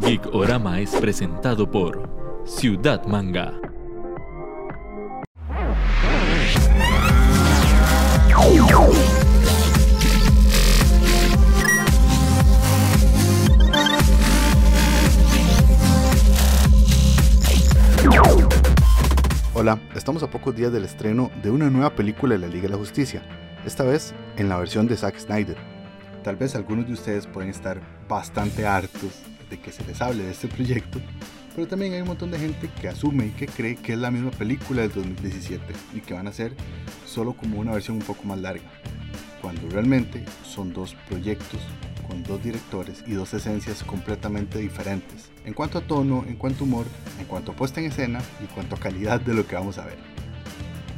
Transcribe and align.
Geekorama 0.00 0.80
es 0.80 0.94
presentado 0.94 1.70
por 1.70 2.42
Ciudad 2.46 3.04
Manga. 3.06 3.52
Hola, 19.54 19.80
estamos 19.94 20.22
a 20.22 20.30
pocos 20.30 20.54
días 20.54 20.72
del 20.72 20.84
estreno 20.84 21.30
de 21.42 21.50
una 21.50 21.68
nueva 21.70 21.94
película 21.94 22.34
de 22.34 22.40
la 22.40 22.46
Liga 22.46 22.62
de 22.62 22.68
la 22.70 22.76
Justicia, 22.76 23.22
esta 23.66 23.82
vez 23.82 24.14
en 24.36 24.48
la 24.48 24.58
versión 24.58 24.86
de 24.86 24.96
Zack 24.96 25.18
Snyder. 25.18 25.56
Tal 26.22 26.36
vez 26.36 26.54
algunos 26.54 26.86
de 26.86 26.92
ustedes 26.92 27.26
pueden 27.26 27.50
estar 27.50 27.80
bastante 28.08 28.66
hartos 28.66 29.22
de 29.50 29.58
que 29.60 29.72
se 29.72 29.84
les 29.84 30.00
hable 30.00 30.24
de 30.24 30.30
este 30.30 30.48
proyecto, 30.56 31.00
pero 31.54 31.66
también 31.66 31.92
hay 31.94 32.02
un 32.02 32.08
montón 32.08 32.30
de 32.30 32.38
gente 32.38 32.68
que 32.80 32.88
asume 32.88 33.26
y 33.26 33.30
que 33.30 33.46
cree 33.46 33.76
que 33.76 33.94
es 33.94 33.98
la 33.98 34.10
misma 34.10 34.30
película 34.30 34.82
del 34.82 34.92
2017 34.92 35.64
y 35.94 36.00
que 36.00 36.14
van 36.14 36.28
a 36.28 36.32
ser 36.32 36.54
solo 37.06 37.32
como 37.32 37.58
una 37.58 37.72
versión 37.72 37.96
un 37.96 38.02
poco 38.02 38.24
más 38.24 38.38
larga, 38.38 38.68
cuando 39.42 39.68
realmente 39.68 40.24
son 40.44 40.72
dos 40.72 40.94
proyectos 41.08 41.60
con 42.08 42.22
dos 42.22 42.42
directores 42.42 43.04
y 43.06 43.12
dos 43.12 43.34
esencias 43.34 43.84
completamente 43.84 44.58
diferentes, 44.58 45.30
en 45.44 45.52
cuanto 45.52 45.78
a 45.78 45.80
tono, 45.82 46.24
en 46.26 46.36
cuanto 46.36 46.64
a 46.64 46.66
humor, 46.66 46.86
en 47.20 47.26
cuanto 47.26 47.52
a 47.52 47.56
puesta 47.56 47.80
en 47.80 47.86
escena 47.86 48.20
y 48.40 48.44
en 48.44 48.50
cuanto 48.50 48.76
a 48.76 48.80
calidad 48.80 49.20
de 49.20 49.34
lo 49.34 49.46
que 49.46 49.54
vamos 49.54 49.78
a 49.78 49.84
ver. 49.84 49.98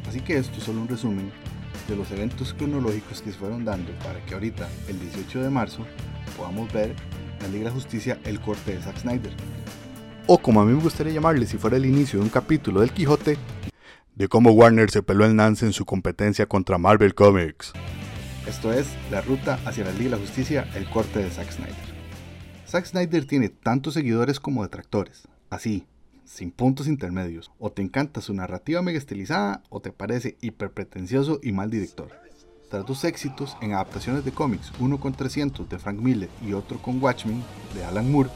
Así 0.09 0.21
que 0.21 0.37
esto 0.37 0.59
es 0.59 0.65
solo 0.65 0.81
un 0.81 0.89
resumen 0.89 1.31
de 1.89 1.97
los 1.97 2.11
eventos 2.13 2.55
cronológicos 2.55 3.23
que 3.23 3.33
se 3.33 3.39
fueron 3.39 3.65
dando 3.65 3.93
para 4.05 4.25
que 4.25 4.35
ahorita, 4.35 4.69
el 4.89 5.01
18 5.01 5.43
de 5.43 5.51
marzo, 5.51 5.85
podamos 6.37 6.73
ver 6.73 6.95
la 7.41 7.49
Liga 7.49 7.65
la 7.65 7.71
Justicia, 7.71 8.19
el 8.25 8.41
corte 8.41 8.75
de 8.75 8.83
Zack 8.83 8.99
Snyder. 8.99 9.33
O 10.27 10.39
como 10.39 10.61
a 10.61 10.65
mí 10.65 10.73
me 10.73 10.83
gustaría 10.83 11.13
llamarle 11.13 11.47
si 11.47 11.59
fuera 11.59 11.77
el 11.77 11.87
inicio 11.87 12.19
de 12.19 12.25
un 12.25 12.31
capítulo 12.31 12.81
del 12.81 12.93
Quijote, 12.93 13.37
de 14.15 14.29
cómo 14.29 14.51
Warner 14.51 14.91
se 14.91 15.03
peló 15.03 15.25
el 15.25 15.35
Nance 15.35 15.65
en 15.65 15.73
su 15.73 15.85
competencia 15.85 16.47
contra 16.47 16.79
Marvel 16.79 17.15
Comics. 17.15 17.73
Esto 18.47 18.73
es 18.73 18.89
la 19.11 19.23
ruta 19.23 19.59
hacia 19.65 19.85
la 19.85 19.93
Liga 19.93 20.05
de 20.05 20.11
la 20.11 20.19
Justicia, 20.19 20.69
el 20.75 20.89
corte 20.89 21.21
de 21.21 21.31
Zack 21.31 21.51
Snyder. 21.51 21.75
Zack 22.69 22.87
Snyder 22.87 23.25
tiene 23.25 23.49
tantos 23.49 23.95
seguidores 23.95 24.39
como 24.39 24.63
detractores, 24.63 25.27
así, 25.49 25.87
sin 26.25 26.53
puntos 26.53 26.87
intermedios. 26.87 27.51
O 27.59 27.73
te 27.73 27.83
encanta 27.83 28.21
su 28.21 28.33
narrativa 28.35 28.83
mega 28.83 28.99
estilizada 28.99 29.63
o 29.69 29.81
te 29.81 29.91
parece 29.91 30.37
hiperpretencioso 30.41 31.41
y 31.43 31.53
mal 31.53 31.71
director. 31.71 32.11
Tras 32.71 32.87
dos 32.87 33.03
éxitos 33.03 33.57
en 33.61 33.73
adaptaciones 33.73 34.25
de 34.25 34.31
cómics, 34.31 34.71
uno 34.79 35.01
con 35.01 35.13
300 35.13 35.69
de 35.69 35.79
Frank 35.81 35.99
Miller 35.99 36.31
y 36.41 36.53
otro 36.53 36.81
con 36.81 37.03
Watchmen 37.03 37.43
de 37.75 37.85
Alan 37.85 38.11
Moore, 38.13 38.31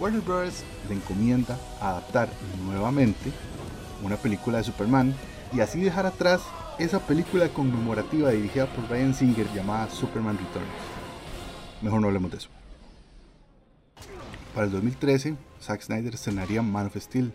Warner 0.00 0.22
Bros. 0.22 0.64
le 0.88 0.94
encomienda 0.94 1.58
adaptar 1.78 2.30
nuevamente 2.64 3.30
una 4.02 4.16
película 4.16 4.56
de 4.56 4.64
Superman 4.64 5.14
y 5.52 5.60
así 5.60 5.80
dejar 5.80 6.06
atrás 6.06 6.40
esa 6.78 7.00
película 7.00 7.50
conmemorativa 7.50 8.30
dirigida 8.30 8.66
por 8.66 8.88
Brian 8.88 9.12
Singer 9.12 9.46
llamada 9.52 9.90
Superman 9.90 10.38
Returns. 10.38 10.68
Mejor 11.82 12.00
no 12.00 12.06
hablemos 12.06 12.30
de 12.30 12.38
eso. 12.38 12.48
Para 14.54 14.66
el 14.66 14.72
2013, 14.72 15.36
Zack 15.60 15.82
Snyder 15.82 16.14
estrenaría 16.14 16.62
Man 16.62 16.86
of 16.86 16.96
Steel, 16.96 17.34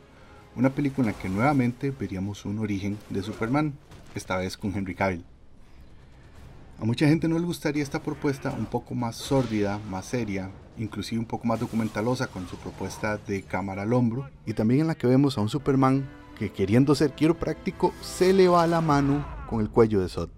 una 0.55 0.71
película 0.71 1.09
en 1.09 1.15
la 1.15 1.21
que 1.21 1.29
nuevamente 1.29 1.91
veríamos 1.91 2.43
un 2.45 2.57
origen 2.57 2.97
de 3.11 3.21
Superman, 3.21 3.73
esta 4.15 4.37
vez 4.37 4.57
con 4.57 4.75
Henry 4.75 4.95
Cavill. 4.95 5.25
A 6.83 6.85
mucha 6.85 7.07
gente 7.07 7.29
no 7.29 7.39
le 7.39 7.45
gustaría 7.45 7.81
esta 7.81 8.03
propuesta 8.03 8.51
un 8.51 8.65
poco 8.65 8.93
más 8.93 9.15
sórdida, 9.15 9.79
más 9.89 10.05
seria, 10.05 10.51
inclusive 10.77 11.17
un 11.17 11.25
poco 11.25 11.47
más 11.47 11.61
documentalosa 11.61 12.27
con 12.27 12.45
su 12.45 12.57
propuesta 12.57 13.17
de 13.25 13.41
cámara 13.41 13.83
al 13.83 13.93
hombro, 13.93 14.29
y 14.45 14.51
también 14.51 14.81
en 14.81 14.87
la 14.87 14.95
que 14.95 15.07
vemos 15.07 15.37
a 15.37 15.41
un 15.41 15.47
Superman 15.47 16.05
que 16.37 16.51
queriendo 16.51 16.93
ser 16.93 17.13
quiropráctico 17.13 17.93
se 18.01 18.33
le 18.33 18.49
va 18.49 18.67
la 18.67 18.81
mano 18.81 19.25
con 19.49 19.61
el 19.61 19.69
cuello 19.69 20.01
de 20.01 20.09
Zod. 20.09 20.29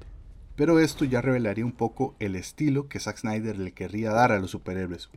Pero 0.56 0.78
esto 0.78 1.04
ya 1.04 1.20
revelaría 1.20 1.66
un 1.66 1.72
poco 1.72 2.14
el 2.20 2.36
estilo 2.36 2.90
que 2.90 3.00
Zack 3.00 3.18
Snyder 3.18 3.58
le 3.58 3.72
querría 3.72 4.12
dar 4.12 4.32
a 4.32 4.38
los 4.38 4.52
superhéroes, 4.52 5.10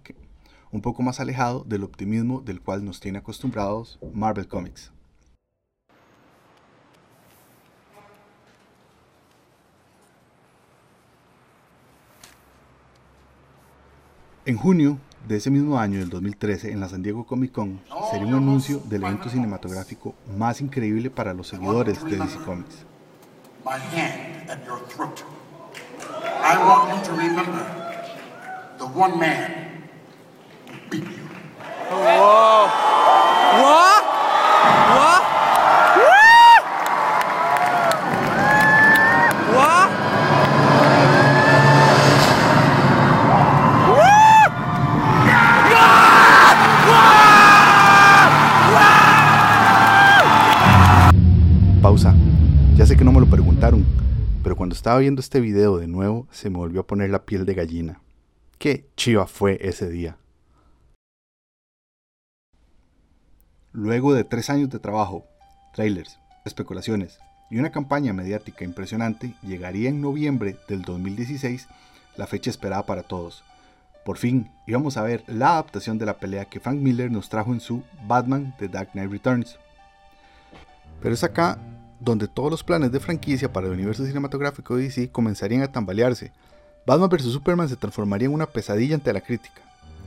un 0.72 0.80
poco 0.80 1.02
más 1.02 1.20
alejado 1.20 1.62
del 1.62 1.84
optimismo 1.84 2.40
del 2.40 2.62
cual 2.62 2.86
nos 2.86 3.00
tiene 3.00 3.18
acostumbrados 3.18 3.98
Marvel 4.14 4.48
Comics. 4.48 4.92
En 14.48 14.56
junio 14.56 14.96
de 15.26 15.36
ese 15.36 15.50
mismo 15.50 15.78
año, 15.78 15.98
del 15.98 16.08
2013, 16.08 16.72
en 16.72 16.80
la 16.80 16.88
San 16.88 17.02
Diego 17.02 17.26
Comic 17.26 17.52
Con, 17.52 17.82
sería 18.10 18.28
un 18.28 18.34
anuncio 18.36 18.78
del 18.78 19.02
evento 19.02 19.28
cinematográfico 19.28 20.14
más 20.38 20.62
increíble 20.62 21.10
para 21.10 21.34
los 21.34 21.48
seguidores 21.48 22.02
de 22.02 22.16
DC 22.16 22.38
Comics. 22.46 22.86
The 28.78 28.84
one 28.84 29.18
man 29.18 29.90
who 30.66 30.76
beat 30.88 31.04
you. 31.04 32.47
Cuando 54.68 54.76
estaba 54.76 54.98
viendo 54.98 55.20
este 55.20 55.40
video 55.40 55.78
de 55.78 55.86
nuevo 55.86 56.28
se 56.30 56.50
me 56.50 56.58
volvió 56.58 56.82
a 56.82 56.86
poner 56.86 57.08
la 57.08 57.24
piel 57.24 57.46
de 57.46 57.54
gallina. 57.54 58.02
Qué 58.58 58.86
chiva 58.98 59.26
fue 59.26 59.56
ese 59.62 59.88
día. 59.88 60.18
Luego 63.72 64.12
de 64.12 64.24
tres 64.24 64.50
años 64.50 64.68
de 64.68 64.78
trabajo, 64.78 65.24
trailers, 65.72 66.18
especulaciones 66.44 67.18
y 67.50 67.58
una 67.58 67.72
campaña 67.72 68.12
mediática 68.12 68.62
impresionante, 68.62 69.32
llegaría 69.42 69.88
en 69.88 70.02
noviembre 70.02 70.58
del 70.68 70.82
2016 70.82 71.66
la 72.18 72.26
fecha 72.26 72.50
esperada 72.50 72.84
para 72.84 73.04
todos. 73.04 73.44
Por 74.04 74.18
fin 74.18 74.50
íbamos 74.66 74.98
a 74.98 75.02
ver 75.02 75.24
la 75.28 75.52
adaptación 75.52 75.96
de 75.96 76.04
la 76.04 76.18
pelea 76.18 76.44
que 76.44 76.60
Frank 76.60 76.76
Miller 76.76 77.10
nos 77.10 77.30
trajo 77.30 77.54
en 77.54 77.60
su 77.60 77.84
Batman 78.06 78.54
The 78.58 78.68
Dark 78.68 78.90
Knight 78.90 79.10
Returns. 79.10 79.58
Pero 81.00 81.14
es 81.14 81.24
acá 81.24 81.58
donde 82.00 82.28
todos 82.28 82.50
los 82.50 82.64
planes 82.64 82.92
de 82.92 83.00
franquicia 83.00 83.52
para 83.52 83.66
el 83.66 83.72
universo 83.72 84.04
cinematográfico 84.04 84.76
de 84.76 84.84
DC 84.84 85.10
comenzarían 85.10 85.62
a 85.62 85.72
tambalearse. 85.72 86.32
Batman 86.86 87.10
vs. 87.10 87.32
Superman 87.32 87.68
se 87.68 87.76
transformaría 87.76 88.26
en 88.26 88.34
una 88.34 88.46
pesadilla 88.46 88.94
ante 88.94 89.12
la 89.12 89.20
crítica, 89.20 89.62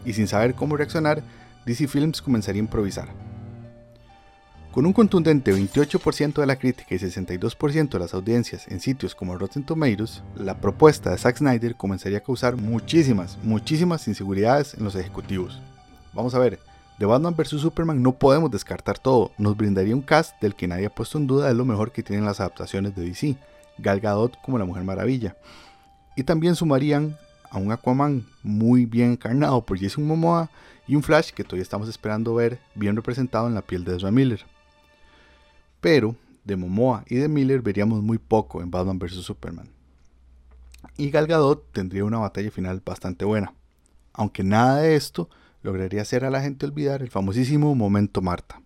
y 0.06 0.14
sin 0.14 0.28
saber 0.28 0.56
cómo 0.56 0.78
reaccionar, 0.78 1.22
DC 1.66 1.88
Films 1.88 2.22
comenzaría 2.22 2.62
a 2.62 2.66
improvisar. 2.66 3.10
Con 4.72 4.86
un 4.86 4.94
contundente 4.94 5.54
28% 5.54 6.40
de 6.40 6.46
la 6.46 6.56
crítica 6.56 6.96
y 6.96 6.98
62% 6.98 7.90
de 7.90 8.00
las 8.00 8.14
audiencias 8.14 8.70
en 8.70 8.80
sitios 8.80 9.16
como 9.16 9.38
Rotten 9.38 9.66
Tomatoes, 9.66 10.24
la 10.36 10.62
propuesta 10.62 11.10
de 11.10 11.18
Zack 11.18 11.40
Snyder 11.40 11.76
comenzaría 11.76 12.20
a 12.20 12.24
causar 12.24 12.56
muchísimas, 12.56 13.38
muchísimas 13.44 14.08
inseguridades 14.08 14.74
en 14.76 14.86
los 14.86 14.96
ejecutivos. 14.96 15.62
Vamos 16.14 16.36
a 16.36 16.40
ver, 16.40 16.58
de 16.98 17.06
Batman 17.06 17.36
vs. 17.36 17.62
Superman 17.62 18.02
no 18.02 18.14
podemos 18.14 18.52
descartar 18.52 19.00
todo, 19.00 19.32
nos 19.38 19.58
brindaría 19.58 19.96
un 19.96 20.02
cast 20.02 20.40
del 20.42 20.56
que 20.56 20.68
nadie 20.68 20.86
ha 20.86 20.94
puesto 20.94 21.18
en 21.18 21.28
duda 21.28 21.50
es 21.50 21.56
lo 21.56 21.66
mejor 21.66 21.92
que 21.92 22.04
tienen 22.04 22.26
las 22.26 22.40
adaptaciones 22.40 22.96
de 22.96 23.06
DC, 23.06 23.38
Gal 23.78 24.00
Gadot 24.00 24.40
como 24.42 24.58
la 24.58 24.66
Mujer 24.66 24.84
Maravilla. 24.84 25.36
Y 26.16 26.24
también 26.24 26.56
sumarían 26.56 27.18
a 27.50 27.58
un 27.58 27.72
Aquaman 27.72 28.26
muy 28.44 28.86
bien 28.86 29.12
encarnado 29.12 29.66
por 29.66 29.80
Jason 29.80 30.06
Momoa 30.06 30.50
y 30.88 30.96
un 30.96 31.04
Flash 31.04 31.32
que 31.32 31.44
todavía 31.44 31.64
estamos 31.64 31.90
esperando 31.90 32.36
ver 32.36 32.60
bien 32.76 32.96
representado 32.96 33.48
en 33.48 33.56
la 33.56 33.62
piel 33.62 33.84
de 33.84 33.96
Ezra 33.96 34.12
Miller. 34.12 34.46
Pero 35.80 36.16
de 36.44 36.56
Momoa 36.56 37.04
y 37.08 37.16
de 37.16 37.28
Miller 37.28 37.62
veríamos 37.62 38.02
muy 38.02 38.18
poco 38.18 38.62
en 38.62 38.72
Batman 38.72 39.00
vs. 39.00 39.24
Superman. 39.24 39.70
Y 40.98 41.10
Gal 41.10 41.28
Gadot 41.28 41.72
tendría 41.72 42.06
una 42.06 42.20
batalla 42.20 42.52
final 42.52 42.82
bastante 42.86 43.26
buena. 43.26 43.54
Aunque 44.14 44.44
nada 44.44 44.78
de 44.78 44.96
esto 44.96 45.30
lograría 45.64 46.02
hacer 46.02 46.26
a 46.26 46.30
la 46.30 46.42
gente 46.42 46.66
olvidar 46.66 47.02
el 47.02 47.10
famosísimo 47.10 47.74
momento 47.76 48.22
Marta. 48.22 48.62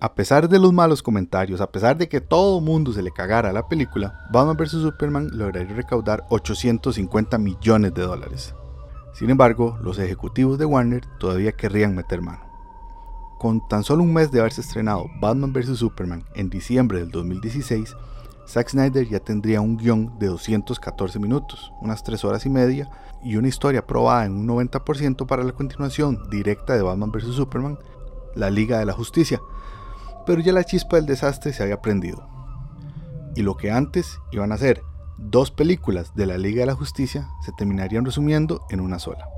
A 0.00 0.14
pesar 0.14 0.48
de 0.48 0.58
los 0.58 0.72
malos 0.72 1.02
comentarios, 1.02 1.60
a 1.60 1.70
pesar 1.70 1.96
de 1.96 2.08
que 2.08 2.20
todo 2.20 2.60
mundo 2.60 2.92
se 2.92 3.02
le 3.02 3.12
cagara 3.12 3.50
a 3.50 3.52
la 3.52 3.68
película, 3.68 4.26
Batman 4.32 4.56
vs. 4.56 4.70
Superman 4.82 5.28
lograría 5.32 5.76
recaudar 5.76 6.24
850 6.30 7.38
millones 7.38 7.94
de 7.94 8.02
dólares. 8.02 8.54
Sin 9.14 9.30
embargo, 9.30 9.78
los 9.82 9.98
ejecutivos 9.98 10.58
de 10.58 10.64
Warner 10.64 11.04
todavía 11.18 11.52
querrían 11.52 11.94
meter 11.94 12.22
mano. 12.22 12.40
Con 13.38 13.66
tan 13.68 13.84
solo 13.84 14.02
un 14.02 14.12
mes 14.12 14.30
de 14.32 14.40
haberse 14.40 14.60
estrenado 14.60 15.06
Batman 15.20 15.52
vs. 15.52 15.78
Superman 15.78 16.24
en 16.34 16.48
diciembre 16.50 16.98
del 16.98 17.10
2016, 17.10 17.94
Zack 18.46 18.70
Snyder 18.70 19.08
ya 19.08 19.20
tendría 19.20 19.60
un 19.60 19.76
guion 19.76 20.18
de 20.18 20.26
214 20.26 21.18
minutos, 21.18 21.72
unas 21.80 22.02
3 22.02 22.24
horas 22.24 22.44
y 22.44 22.50
media, 22.50 22.90
y 23.22 23.36
una 23.36 23.48
historia 23.48 23.80
aprobada 23.80 24.24
en 24.26 24.32
un 24.36 24.48
90% 24.48 25.26
para 25.26 25.44
la 25.44 25.52
continuación 25.52 26.28
directa 26.28 26.74
de 26.74 26.82
Batman 26.82 27.12
vs. 27.12 27.34
Superman, 27.34 27.78
la 28.34 28.50
Liga 28.50 28.78
de 28.78 28.86
la 28.86 28.92
Justicia. 28.92 29.40
Pero 30.26 30.40
ya 30.40 30.52
la 30.52 30.64
chispa 30.64 30.96
del 30.96 31.06
desastre 31.06 31.52
se 31.52 31.62
había 31.62 31.80
prendido. 31.80 32.28
Y 33.36 33.42
lo 33.42 33.56
que 33.56 33.70
antes 33.70 34.18
iban 34.32 34.52
a 34.52 34.58
ser 34.58 34.82
dos 35.18 35.50
películas 35.50 36.14
de 36.14 36.26
la 36.26 36.36
Liga 36.36 36.60
de 36.60 36.66
la 36.66 36.74
Justicia 36.74 37.28
se 37.44 37.52
terminarían 37.52 38.04
resumiendo 38.04 38.66
en 38.70 38.80
una 38.80 38.98
sola. 38.98 39.28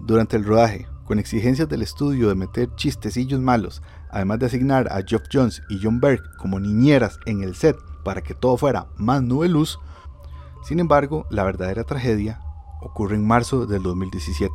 Durante 0.00 0.36
el 0.36 0.44
rodaje, 0.44 0.86
con 1.04 1.18
exigencias 1.18 1.68
del 1.68 1.82
estudio 1.82 2.28
de 2.28 2.34
meter 2.34 2.74
chistecillos 2.76 3.40
malos, 3.40 3.82
además 4.14 4.38
de 4.38 4.46
asignar 4.46 4.86
a 4.92 5.02
Geoff 5.02 5.24
Jones 5.30 5.60
y 5.68 5.80
John 5.82 5.98
Berg 5.98 6.22
como 6.36 6.60
niñeras 6.60 7.18
en 7.26 7.42
el 7.42 7.56
set 7.56 7.76
para 8.04 8.22
que 8.22 8.32
todo 8.32 8.56
fuera 8.56 8.86
más 8.96 9.20
nube 9.22 9.48
luz, 9.48 9.80
sin 10.62 10.78
embargo, 10.78 11.26
la 11.30 11.42
verdadera 11.42 11.82
tragedia 11.82 12.40
ocurre 12.80 13.16
en 13.16 13.26
marzo 13.26 13.66
del 13.66 13.82
2017, 13.82 14.54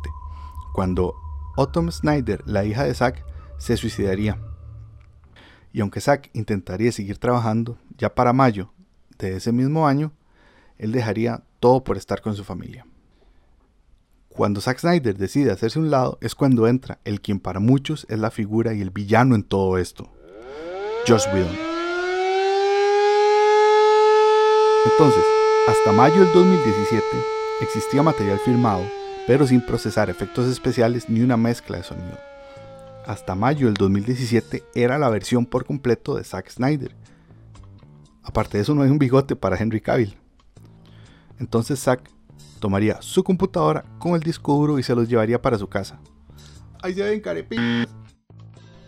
cuando 0.72 1.14
Autumn 1.58 1.92
Snyder, 1.92 2.42
la 2.46 2.64
hija 2.64 2.84
de 2.84 2.94
Zack, 2.94 3.22
se 3.58 3.76
suicidaría. 3.76 4.40
Y 5.74 5.82
aunque 5.82 6.00
Zack 6.00 6.30
intentaría 6.32 6.90
seguir 6.90 7.18
trabajando, 7.18 7.76
ya 7.98 8.14
para 8.14 8.32
mayo 8.32 8.72
de 9.18 9.36
ese 9.36 9.52
mismo 9.52 9.86
año, 9.86 10.10
él 10.78 10.90
dejaría 10.90 11.42
todo 11.60 11.84
por 11.84 11.98
estar 11.98 12.22
con 12.22 12.34
su 12.34 12.44
familia. 12.44 12.86
Cuando 14.32 14.60
Zack 14.60 14.78
Snyder 14.78 15.18
decide 15.18 15.50
hacerse 15.50 15.80
un 15.80 15.90
lado 15.90 16.16
es 16.20 16.36
cuando 16.36 16.68
entra 16.68 17.00
el 17.04 17.20
quien 17.20 17.40
para 17.40 17.58
muchos 17.58 18.06
es 18.08 18.18
la 18.18 18.30
figura 18.30 18.72
y 18.72 18.80
el 18.80 18.90
villano 18.90 19.34
en 19.34 19.42
todo 19.42 19.76
esto, 19.76 20.08
Josh 21.06 21.26
Whedon. 21.34 21.58
Entonces, 24.86 25.24
hasta 25.68 25.92
mayo 25.92 26.20
del 26.20 26.32
2017 26.32 27.04
existía 27.60 28.04
material 28.04 28.38
firmado, 28.38 28.84
pero 29.26 29.48
sin 29.48 29.66
procesar 29.66 30.08
efectos 30.08 30.46
especiales 30.46 31.08
ni 31.08 31.22
una 31.22 31.36
mezcla 31.36 31.78
de 31.78 31.82
sonido. 31.82 32.16
Hasta 33.06 33.34
mayo 33.34 33.66
del 33.66 33.74
2017 33.74 34.62
era 34.76 34.96
la 34.98 35.10
versión 35.10 35.44
por 35.44 35.64
completo 35.64 36.14
de 36.14 36.22
Zack 36.22 36.50
Snyder. 36.50 36.94
Aparte 38.22 38.58
de 38.58 38.62
eso 38.62 38.76
no 38.76 38.82
hay 38.82 38.90
un 38.90 38.98
bigote 39.00 39.34
para 39.34 39.56
Henry 39.56 39.80
Cavill. 39.80 40.16
Entonces 41.40 41.80
Zack 41.80 42.08
tomaría 42.60 42.98
su 43.00 43.24
computadora 43.24 43.84
con 43.98 44.12
el 44.12 44.20
disco 44.20 44.54
duro 44.54 44.78
y 44.78 44.82
se 44.82 44.94
los 44.94 45.08
llevaría 45.08 45.42
para 45.42 45.58
su 45.58 45.68
casa. 45.68 45.98
Ahí 46.82 46.94
se 46.94 47.02
ven 47.02 47.86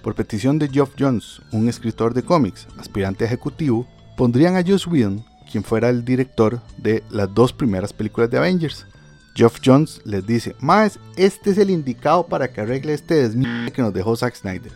Por 0.03 0.15
petición 0.15 0.59
de 0.59 0.69
Geoff 0.69 0.95
Jones, 0.99 1.43
un 1.51 1.69
escritor 1.69 2.15
de 2.15 2.23
cómics, 2.23 2.69
aspirante 2.79 3.25
ejecutivo, 3.25 3.87
pondrían 4.17 4.57
a 4.57 4.63
Joss 4.65 4.87
Whedon, 4.87 5.25
quien 5.51 5.65
fuera 5.65 5.89
el 5.89 6.05
director 6.05 6.61
de 6.79 7.03
las 7.11 7.33
dos 7.35 7.53
primeras 7.53 7.93
películas 7.93 8.31
de 8.31 8.39
Avengers. 8.39 8.87
Geoff 9.35 9.61
Jones 9.65 10.01
les 10.05 10.27
dice, 10.27 10.55
más 10.61 10.99
este 11.17 11.51
es 11.51 11.59
el 11.59 11.71
indicado 11.71 12.27
para 12.27 12.53
que 12.53 12.61
arregle 12.61 12.93
este 12.95 13.15
desmie 13.15 13.73
que 13.73 13.83
nos 13.83 13.93
dejó 13.93 14.15
Zack 14.15 14.35
Snyder. 14.35 14.73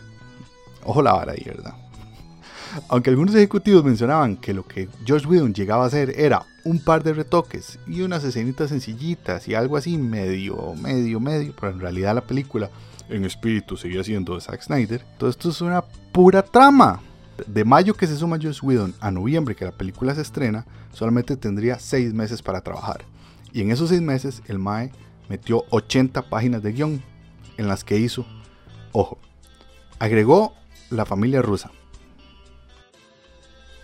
Ojo 0.83 1.01
la 1.01 1.13
vara 1.13 1.33
ahí, 1.33 1.43
¿verdad? 1.45 1.73
Aunque 2.89 3.09
algunos 3.09 3.35
ejecutivos 3.35 3.83
mencionaban 3.83 4.37
que 4.37 4.53
lo 4.53 4.65
que 4.65 4.89
Josh 5.07 5.25
Whedon 5.25 5.53
llegaba 5.53 5.83
a 5.83 5.87
hacer 5.87 6.13
era 6.19 6.45
un 6.67 6.79
par 6.79 7.01
de 7.01 7.13
retoques 7.13 7.79
y 7.87 8.01
unas 8.01 8.25
escenitas 8.25 8.69
sencillitas 8.69 9.47
y 9.47 9.55
algo 9.55 9.77
así 9.77 9.97
medio, 9.97 10.73
medio, 10.75 11.19
medio, 11.21 11.53
pero 11.57 11.71
en 11.71 11.79
realidad 11.79 12.13
la 12.13 12.21
película 12.21 12.69
en 13.07 13.23
espíritu 13.23 13.77
seguía 13.77 14.03
siendo 14.03 14.35
de 14.35 14.41
Zack 14.41 14.61
Snyder. 14.61 15.01
Todo 15.17 15.29
esto 15.29 15.49
es 15.49 15.61
una 15.61 15.81
pura 15.81 16.43
trama. 16.43 17.01
De 17.45 17.63
mayo 17.63 17.93
que 17.93 18.07
se 18.07 18.17
suma 18.17 18.39
Josh 18.41 18.59
Whedon 18.61 18.95
a 18.99 19.11
noviembre 19.11 19.55
que 19.55 19.63
la 19.63 19.71
película 19.71 20.13
se 20.13 20.21
estrena, 20.21 20.65
solamente 20.91 21.37
tendría 21.37 21.79
6 21.79 22.13
meses 22.13 22.41
para 22.41 22.61
trabajar. 22.61 23.05
Y 23.53 23.61
en 23.61 23.71
esos 23.71 23.89
6 23.89 24.01
meses 24.01 24.41
el 24.47 24.59
Mae 24.59 24.91
metió 25.29 25.63
80 25.69 26.23
páginas 26.23 26.63
de 26.63 26.73
guion 26.73 27.01
en 27.57 27.67
las 27.67 27.83
que 27.83 27.97
hizo, 27.97 28.25
ojo, 28.91 29.19
agregó 29.99 30.53
la 30.89 31.05
familia 31.05 31.41
rusa, 31.41 31.71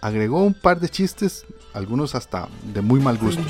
agregó 0.04 0.44
un 0.44 0.54
par 0.54 0.82
de 0.82 0.90
chistes, 0.90 1.46
algunos 1.74 2.14
hasta 2.14 2.50
de 2.74 2.82
muy 2.82 3.00
mal 3.00 3.18
gusto. 3.18 3.42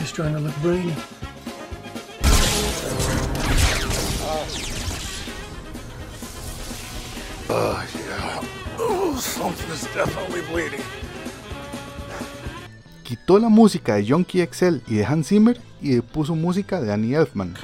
Quitó 13.03 13.39
la 13.39 13.49
música 13.49 13.95
de 13.95 14.05
Jonky 14.07 14.41
Excel 14.41 14.83
y 14.87 14.95
de 14.95 15.05
Hans 15.05 15.29
Zimmer 15.29 15.59
y 15.81 16.01
puso 16.01 16.35
música 16.35 16.79
de 16.81 16.93
Annie 16.93 17.15
Elfman. 17.15 17.55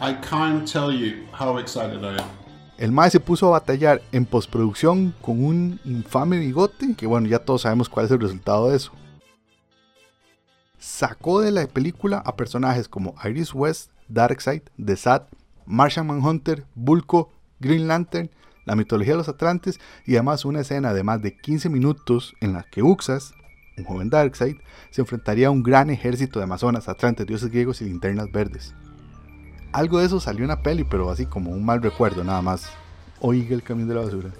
I 0.00 0.14
can't 0.28 0.70
tell 0.70 0.92
you 0.92 1.26
how 1.32 1.58
excited 1.58 2.04
I 2.04 2.20
am. 2.20 2.43
El 2.76 2.90
Mae 2.90 3.08
se 3.08 3.20
puso 3.20 3.46
a 3.46 3.50
batallar 3.50 4.02
en 4.10 4.26
postproducción 4.26 5.14
con 5.22 5.44
un 5.44 5.78
infame 5.84 6.38
bigote, 6.38 6.94
que 6.96 7.06
bueno, 7.06 7.28
ya 7.28 7.38
todos 7.38 7.62
sabemos 7.62 7.88
cuál 7.88 8.06
es 8.06 8.12
el 8.12 8.20
resultado 8.20 8.68
de 8.68 8.76
eso. 8.76 8.92
Sacó 10.78 11.40
de 11.40 11.52
la 11.52 11.66
película 11.68 12.18
a 12.18 12.34
personajes 12.36 12.88
como 12.88 13.14
Iris 13.24 13.54
West, 13.54 13.90
Darkseid, 14.08 14.62
The 14.84 14.96
Sat, 14.96 15.28
Martian 15.66 16.06
Manhunter, 16.06 16.66
Bulko, 16.74 17.30
Green 17.60 17.86
Lantern, 17.86 18.30
la 18.64 18.74
mitología 18.74 19.12
de 19.12 19.18
los 19.18 19.28
Atlantes 19.28 19.78
y 20.04 20.16
además 20.16 20.44
una 20.44 20.60
escena 20.60 20.92
de 20.92 21.04
más 21.04 21.22
de 21.22 21.36
15 21.36 21.68
minutos 21.68 22.34
en 22.40 22.54
la 22.54 22.64
que 22.64 22.82
Uxas, 22.82 23.34
un 23.78 23.84
joven 23.84 24.10
Darkseid, 24.10 24.56
se 24.90 25.00
enfrentaría 25.00 25.46
a 25.46 25.50
un 25.52 25.62
gran 25.62 25.90
ejército 25.90 26.40
de 26.40 26.44
amazonas, 26.44 26.88
atlantes, 26.88 27.26
dioses 27.26 27.50
griegos 27.50 27.80
y 27.80 27.84
linternas 27.84 28.30
verdes. 28.32 28.74
Algo 29.74 29.98
de 29.98 30.06
eso 30.06 30.20
salió 30.20 30.44
en 30.44 30.50
la 30.50 30.62
peli, 30.62 30.84
pero 30.84 31.10
así 31.10 31.26
como 31.26 31.50
un 31.50 31.64
mal 31.64 31.82
recuerdo 31.82 32.22
nada 32.22 32.40
más. 32.40 32.70
Oiga 33.18 33.56
el 33.56 33.64
camión 33.64 33.88
de 33.88 33.96
la 33.96 34.02
basura. 34.02 34.30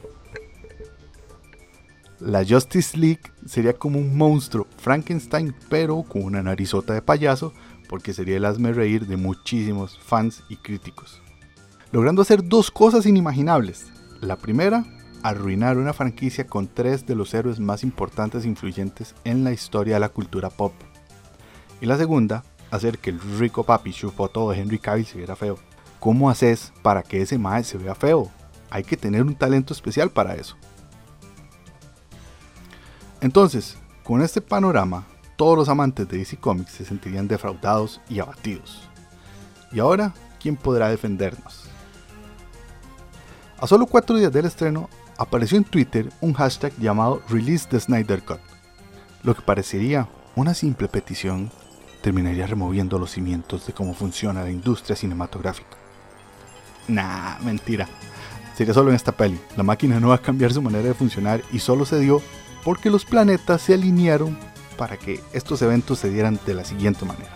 La 2.20 2.44
Justice 2.46 2.96
League 2.96 3.22
sería 3.44 3.72
como 3.72 3.98
un 3.98 4.16
monstruo 4.16 4.68
Frankenstein, 4.78 5.52
pero 5.68 6.04
con 6.04 6.22
una 6.22 6.40
narizota 6.40 6.94
de 6.94 7.02
payaso, 7.02 7.52
porque 7.88 8.12
sería 8.12 8.36
el 8.36 8.44
hazme 8.44 8.72
reír 8.72 9.08
de 9.08 9.16
muchísimos 9.16 9.98
fans 9.98 10.44
y 10.48 10.54
críticos. 10.54 11.20
Logrando 11.90 12.22
hacer 12.22 12.48
dos 12.48 12.70
cosas 12.70 13.04
inimaginables. 13.04 13.88
La 14.20 14.36
primera, 14.36 14.84
arruinar 15.24 15.78
una 15.78 15.92
franquicia 15.92 16.46
con 16.46 16.68
tres 16.68 17.06
de 17.06 17.16
los 17.16 17.34
héroes 17.34 17.58
más 17.58 17.82
importantes 17.82 18.44
e 18.44 18.48
influyentes 18.48 19.16
en 19.24 19.42
la 19.42 19.50
historia 19.50 19.94
de 19.94 20.00
la 20.00 20.10
cultura 20.10 20.48
pop. 20.48 20.74
Y 21.80 21.86
la 21.86 21.96
segunda, 21.96 22.44
hacer 22.74 22.98
que 22.98 23.10
el 23.10 23.20
rico 23.38 23.64
papi 23.64 23.92
chupoto 23.92 24.50
de 24.50 24.58
Henry 24.58 24.78
Cavill 24.78 25.06
se 25.06 25.18
viera 25.18 25.36
feo. 25.36 25.58
¿Cómo 26.00 26.28
haces 26.28 26.72
para 26.82 27.02
que 27.02 27.22
ese 27.22 27.38
mae 27.38 27.64
se 27.64 27.78
vea 27.78 27.94
feo? 27.94 28.30
Hay 28.70 28.84
que 28.84 28.96
tener 28.96 29.22
un 29.22 29.34
talento 29.34 29.72
especial 29.72 30.10
para 30.10 30.34
eso. 30.34 30.56
Entonces, 33.20 33.78
con 34.02 34.20
este 34.20 34.40
panorama, 34.40 35.06
todos 35.36 35.56
los 35.56 35.68
amantes 35.68 36.06
de 36.08 36.18
DC 36.18 36.36
Comics 36.36 36.72
se 36.72 36.84
sentirían 36.84 37.28
defraudados 37.28 38.00
y 38.08 38.20
abatidos. 38.20 38.88
Y 39.72 39.80
ahora, 39.80 40.12
¿quién 40.40 40.56
podrá 40.56 40.88
defendernos? 40.88 41.64
A 43.58 43.66
solo 43.66 43.86
cuatro 43.86 44.16
días 44.16 44.32
del 44.32 44.44
estreno, 44.44 44.90
apareció 45.16 45.56
en 45.56 45.64
Twitter 45.64 46.12
un 46.20 46.34
hashtag 46.34 46.76
llamado 46.78 47.22
Release 47.28 47.66
the 47.68 47.80
Snyder 47.80 48.22
Cut, 48.22 48.40
lo 49.22 49.34
que 49.34 49.42
parecería 49.42 50.08
una 50.36 50.52
simple 50.52 50.88
petición 50.88 51.50
terminaría 52.04 52.46
removiendo 52.46 52.98
los 52.98 53.12
cimientos 53.12 53.66
de 53.66 53.72
cómo 53.72 53.94
funciona 53.94 54.42
la 54.42 54.50
industria 54.50 54.94
cinematográfica. 54.94 55.78
Nah, 56.86 57.38
mentira. 57.38 57.88
Sería 58.54 58.74
solo 58.74 58.90
en 58.90 58.96
esta 58.96 59.12
peli. 59.12 59.40
La 59.56 59.62
máquina 59.62 59.98
no 59.98 60.08
va 60.08 60.16
a 60.16 60.20
cambiar 60.20 60.52
su 60.52 60.60
manera 60.60 60.88
de 60.88 60.92
funcionar 60.92 61.40
y 61.50 61.60
solo 61.60 61.86
se 61.86 61.98
dio 61.98 62.20
porque 62.62 62.90
los 62.90 63.06
planetas 63.06 63.62
se 63.62 63.72
alinearon 63.72 64.36
para 64.76 64.98
que 64.98 65.18
estos 65.32 65.62
eventos 65.62 65.98
se 65.98 66.10
dieran 66.10 66.38
de 66.44 66.52
la 66.52 66.66
siguiente 66.66 67.06
manera. 67.06 67.34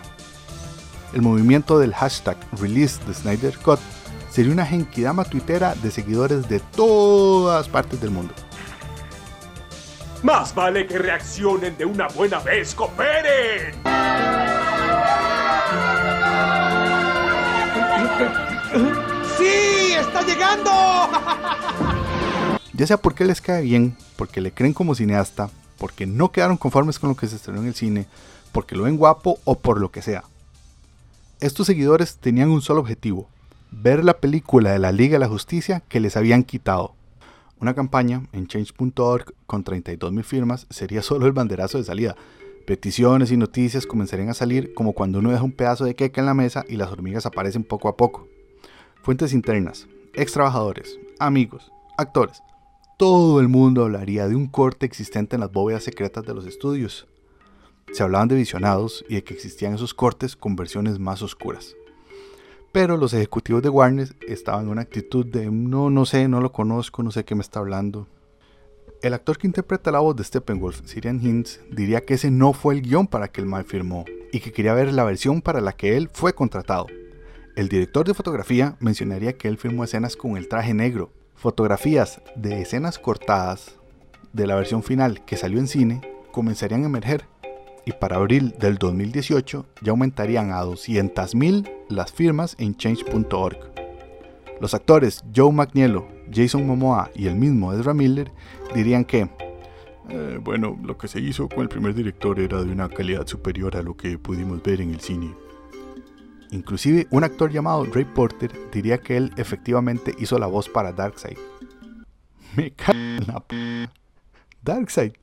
El 1.13 1.23
movimiento 1.23 1.79
del 1.79 1.95
hashtag 1.95 2.37
Release 2.61 2.99
the 3.07 3.15
Snyder 3.15 3.57
Cut 3.57 3.79
sería 4.29 4.53
una 4.53 4.67
genkidama 4.67 5.25
tuitera 5.25 5.73
de 5.73 5.89
seguidores 5.89 6.47
de 6.47 6.59
todas 6.59 7.67
partes 7.67 7.99
del 8.01 8.11
mundo. 8.11 8.35
Más 10.21 10.53
vale 10.53 10.85
que 10.85 10.99
reaccionen 10.99 11.75
de 11.75 11.85
una 11.85 12.07
buena 12.09 12.37
vez, 12.37 12.75
cooperen. 12.75 14.58
¡Sí! 19.37 19.93
¡Está 19.99 20.21
llegando! 20.25 20.71
Ya 22.73 22.87
sea 22.87 22.97
porque 22.97 23.25
les 23.25 23.41
cae 23.41 23.61
bien, 23.63 23.95
porque 24.15 24.41
le 24.41 24.51
creen 24.51 24.73
como 24.73 24.95
cineasta, 24.95 25.49
porque 25.77 26.05
no 26.05 26.31
quedaron 26.31 26.57
conformes 26.57 26.99
con 26.99 27.09
lo 27.09 27.15
que 27.15 27.27
se 27.27 27.35
estrenó 27.35 27.61
en 27.61 27.67
el 27.67 27.75
cine, 27.75 28.05
porque 28.51 28.75
lo 28.75 28.83
ven 28.83 28.97
guapo 28.97 29.39
o 29.43 29.55
por 29.55 29.79
lo 29.79 29.91
que 29.91 30.01
sea. 30.01 30.23
Estos 31.39 31.67
seguidores 31.67 32.17
tenían 32.17 32.49
un 32.49 32.61
solo 32.61 32.81
objetivo, 32.81 33.27
ver 33.71 34.03
la 34.03 34.17
película 34.17 34.71
de 34.71 34.79
la 34.79 34.91
Liga 34.91 35.13
de 35.13 35.19
la 35.19 35.27
Justicia 35.27 35.81
que 35.87 35.99
les 35.99 36.17
habían 36.17 36.43
quitado. 36.43 36.93
Una 37.59 37.73
campaña 37.73 38.23
en 38.31 38.47
change.org 38.47 39.33
con 39.45 39.63
32.000 39.63 40.23
firmas 40.23 40.67
sería 40.69 41.01
solo 41.01 41.25
el 41.27 41.33
banderazo 41.33 41.77
de 41.77 41.83
salida. 41.83 42.15
Peticiones 42.65 43.31
y 43.31 43.37
noticias 43.37 43.87
comenzarían 43.87 44.29
a 44.29 44.33
salir 44.33 44.73
como 44.73 44.93
cuando 44.93 45.19
uno 45.19 45.31
deja 45.31 45.43
un 45.43 45.51
pedazo 45.51 45.85
de 45.85 45.95
queca 45.95 46.21
en 46.21 46.27
la 46.27 46.33
mesa 46.33 46.65
y 46.67 46.75
las 46.75 46.91
hormigas 46.91 47.25
aparecen 47.25 47.63
poco 47.63 47.87
a 47.87 47.97
poco. 47.97 48.27
Fuentes 49.01 49.33
internas, 49.33 49.87
ex 50.13 50.33
trabajadores, 50.33 50.99
amigos, 51.19 51.71
actores. 51.97 52.43
Todo 52.97 53.39
el 53.39 53.47
mundo 53.47 53.83
hablaría 53.83 54.27
de 54.27 54.35
un 54.35 54.47
corte 54.47 54.85
existente 54.85 55.35
en 55.35 55.39
las 55.39 55.51
bóvedas 55.51 55.83
secretas 55.83 56.25
de 56.25 56.33
los 56.33 56.45
estudios. 56.45 57.07
Se 57.91 58.03
hablaban 58.03 58.27
de 58.27 58.35
visionados 58.35 59.03
y 59.09 59.15
de 59.15 59.23
que 59.23 59.33
existían 59.33 59.73
esos 59.73 59.93
cortes 59.93 60.35
con 60.35 60.55
versiones 60.55 60.99
más 60.99 61.21
oscuras. 61.21 61.75
Pero 62.71 62.97
los 62.97 63.13
ejecutivos 63.13 63.63
de 63.63 63.69
Warner 63.69 64.15
estaban 64.27 64.65
en 64.65 64.71
una 64.71 64.81
actitud 64.81 65.25
de 65.25 65.49
no, 65.49 65.89
no 65.89 66.05
sé, 66.05 66.27
no 66.27 66.39
lo 66.39 66.51
conozco, 66.51 67.01
no 67.01 67.09
sé 67.09 67.25
qué 67.25 67.33
me 67.33 67.41
está 67.41 67.59
hablando. 67.59 68.07
El 69.01 69.13
actor 69.13 69.37
que 69.37 69.47
interpreta 69.47 69.91
la 69.91 69.99
voz 69.99 70.17
de 70.17 70.25
Steppenwolf, 70.25 70.81
Sirian 70.83 71.25
Hinds, 71.25 71.61
diría 71.71 72.03
que 72.03 72.15
ese 72.15 72.31
no 72.31 72.51
fue 72.51 72.73
el 72.73 72.81
guion 72.81 73.07
para 73.07 73.29
que 73.29 73.39
el 73.39 73.47
mal 73.47 73.63
firmó 73.63 74.03
y 74.33 74.41
que 74.41 74.51
quería 74.51 74.73
ver 74.73 74.91
la 74.91 75.05
versión 75.05 75.41
para 75.41 75.61
la 75.61 75.71
que 75.71 75.95
él 75.95 76.09
fue 76.11 76.33
contratado. 76.33 76.87
El 77.55 77.69
director 77.69 78.05
de 78.05 78.13
fotografía 78.13 78.75
mencionaría 78.81 79.37
que 79.37 79.47
él 79.47 79.57
firmó 79.57 79.85
escenas 79.85 80.17
con 80.17 80.35
el 80.35 80.49
traje 80.49 80.73
negro, 80.73 81.13
fotografías 81.35 82.21
de 82.35 82.61
escenas 82.61 82.99
cortadas 82.99 83.77
de 84.33 84.45
la 84.45 84.55
versión 84.55 84.83
final 84.83 85.23
que 85.23 85.37
salió 85.37 85.59
en 85.59 85.67
cine 85.67 86.01
comenzarían 86.33 86.83
a 86.83 86.87
emerger 86.87 87.25
y 87.85 87.93
para 87.93 88.17
abril 88.17 88.53
del 88.59 88.77
2018 88.77 89.65
ya 89.81 89.91
aumentarían 89.91 90.51
a 90.51 90.61
200.000 90.65 91.71
las 91.87 92.11
firmas 92.11 92.55
en 92.59 92.75
change.org. 92.75 93.57
Los 94.59 94.73
actores 94.73 95.23
Joe 95.33 95.53
McNiello, 95.53 96.05
Jason 96.31 96.65
Momoa 96.65 97.09
y 97.15 97.27
el 97.27 97.35
mismo 97.35 97.73
Ezra 97.73 97.93
Miller 97.93 98.31
dirían 98.73 99.05
que, 99.05 99.29
eh, 100.09 100.39
bueno, 100.41 100.77
lo 100.83 100.97
que 100.97 101.07
se 101.07 101.19
hizo 101.19 101.47
con 101.47 101.61
el 101.61 101.69
primer 101.69 101.93
director 101.93 102.39
era 102.39 102.63
de 102.63 102.71
una 102.71 102.89
calidad 102.89 103.27
superior 103.27 103.75
a 103.77 103.83
lo 103.83 103.95
que 103.95 104.17
pudimos 104.17 104.61
ver 104.63 104.81
en 104.81 104.91
el 104.91 104.99
cine. 104.99 105.33
Inclusive 106.51 107.07
un 107.11 107.23
actor 107.23 107.51
llamado 107.51 107.85
Ray 107.85 108.05
Porter 108.05 108.51
diría 108.71 108.97
que 108.97 109.17
él 109.17 109.31
efectivamente 109.37 110.15
hizo 110.19 110.39
la 110.39 110.47
voz 110.47 110.67
para 110.67 110.91
Darkseid. 110.91 111.37
Me 112.55 112.71
cago 112.71 112.97
en 112.97 113.27
la 113.27 113.39
p 113.39 113.89
Darkseid. 114.63 115.13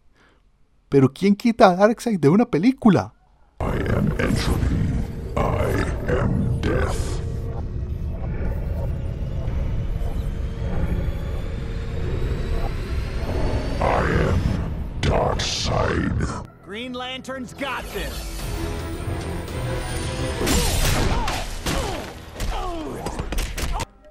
Pero 0.88 1.12
¿quién 1.12 1.34
quita 1.34 1.70
a 1.70 1.76
Darkseid 1.76 2.20
de 2.20 2.28
una 2.28 2.46
película? 2.46 3.12
I 3.60 3.82
am 3.96 4.75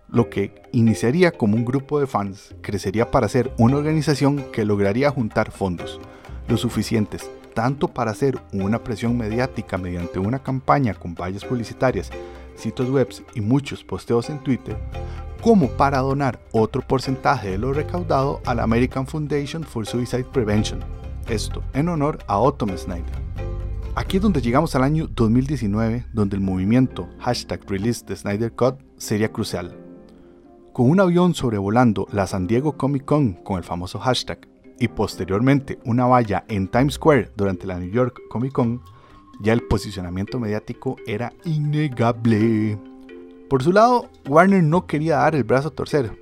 Lo 0.08 0.30
que 0.30 0.64
iniciaría 0.72 1.32
como 1.32 1.56
un 1.56 1.66
grupo 1.66 2.00
de 2.00 2.08
fans 2.08 2.56
crecería 2.62 3.12
para 3.12 3.28
ser 3.28 3.54
una 3.58 3.78
organización 3.78 4.46
que 4.52 4.64
lograría 4.64 5.12
juntar 5.12 5.52
fondos, 5.52 6.00
lo 6.48 6.58
suficientes 6.58 7.30
tanto 7.56 7.88
para 7.88 8.12
hacer 8.12 8.38
una 8.52 8.84
presión 8.84 9.18
mediática 9.18 9.80
mediante 9.80 10.20
una 10.20 10.40
campaña 10.40 10.94
con 10.94 11.16
vallas 11.16 11.46
publicitarias, 11.46 12.12
sitios 12.56 12.90
web 12.92 13.08
y 13.34 13.42
muchos 13.42 13.84
posteos 13.84 14.30
en 14.30 14.40
Twitter, 14.40 14.78
como 15.42 15.70
para 15.70 16.00
donar 16.00 16.40
otro 16.52 16.82
porcentaje 16.82 17.52
de 17.52 17.58
lo 17.58 17.74
recaudado 17.74 18.42
a 18.46 18.54
la 18.54 18.64
American 18.64 19.08
Foundation 19.08 19.64
for 19.64 19.88
Suicide 19.88 20.26
Prevention, 20.26 20.82
esto 21.28 21.64
en 21.74 21.90
honor 21.90 22.20
a 22.28 22.40
Otto 22.40 22.66
Snyder. 22.78 23.26
Aquí 23.96 24.18
es 24.18 24.24
donde 24.24 24.42
llegamos 24.42 24.76
al 24.76 24.84
año 24.84 25.08
2019, 25.08 26.06
donde 26.12 26.36
el 26.36 26.42
movimiento 26.42 27.08
hashtag 27.20 27.62
release 27.70 28.06
de 28.06 28.16
Snyder 28.16 28.52
Cut 28.52 28.76
sería 28.98 29.32
crucial. 29.32 29.78
Con 30.74 30.90
un 30.90 31.00
avión 31.00 31.34
sobrevolando 31.34 32.06
la 32.12 32.28
San 32.28 32.48
Diego 32.48 32.78
Comic 32.78 33.06
Con 33.06 33.34
con 33.34 33.58
el 33.58 33.64
famoso 33.64 34.00
hashtag 34.00 34.48
y 34.80 34.90
posteriormente 34.90 35.80
una 35.86 36.06
valla 36.06 36.44
en 36.50 36.68
Times 36.68 36.96
Square 36.96 37.32
durante 37.38 37.66
la 37.66 37.80
New 37.80 37.90
York 37.90 38.20
Comic 38.30 38.52
Con, 38.52 38.82
ya 39.42 39.54
el 39.54 39.64
posicionamiento 39.64 40.40
mediático 40.40 40.98
era 41.08 41.32
innegable. 41.46 42.78
Por 43.50 43.64
su 43.64 43.72
lado, 43.72 44.10
Warner 44.28 44.64
no 44.64 44.88
quería 44.88 45.18
dar 45.18 45.36
el 45.36 45.46
brazo 45.46 45.70
a 45.70 45.72
torcer. 45.72 46.20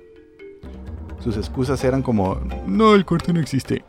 Sus 1.18 1.36
excusas 1.36 1.82
eran 1.82 2.02
como, 2.02 2.38
no, 2.66 2.94
el 2.94 3.04
corte 3.04 3.32
no 3.32 3.40
existe. 3.40 3.82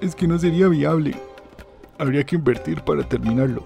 Es 0.00 0.14
que 0.14 0.26
no 0.26 0.38
sería 0.38 0.68
viable. 0.68 1.14
Habría 1.98 2.24
que 2.24 2.36
invertir 2.36 2.82
para 2.82 3.02
terminarlo. 3.02 3.64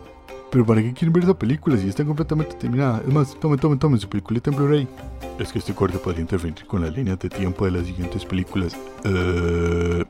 Pero 0.51 0.67
¿para 0.67 0.83
qué 0.83 0.93
quieren 0.93 1.13
ver 1.13 1.25
esa 1.25 1.39
película 1.39 1.77
si 1.77 1.89
está 1.89 2.05
completamente 2.05 2.55
terminada? 2.55 3.03
Es 3.07 3.13
más, 3.13 3.39
tomen, 3.39 3.59
tomen, 3.59 3.79
tomen 3.79 4.01
su 4.01 4.09
película 4.09 4.41
en 4.45 4.57
Blu-ray. 4.57 4.89
Es 5.39 5.53
que 5.53 5.59
este 5.61 5.75
corte 5.75 5.99
podría 5.99 6.23
interferir 6.23 6.67
con 6.67 6.83
las 6.83 6.93
líneas 6.93 7.19
de 7.21 7.29
tiempo 7.29 7.65
de 7.65 7.71
las 7.73 7.87
siguientes 7.87 8.25
películas. 8.25 8.77
Eh, 9.05 10.05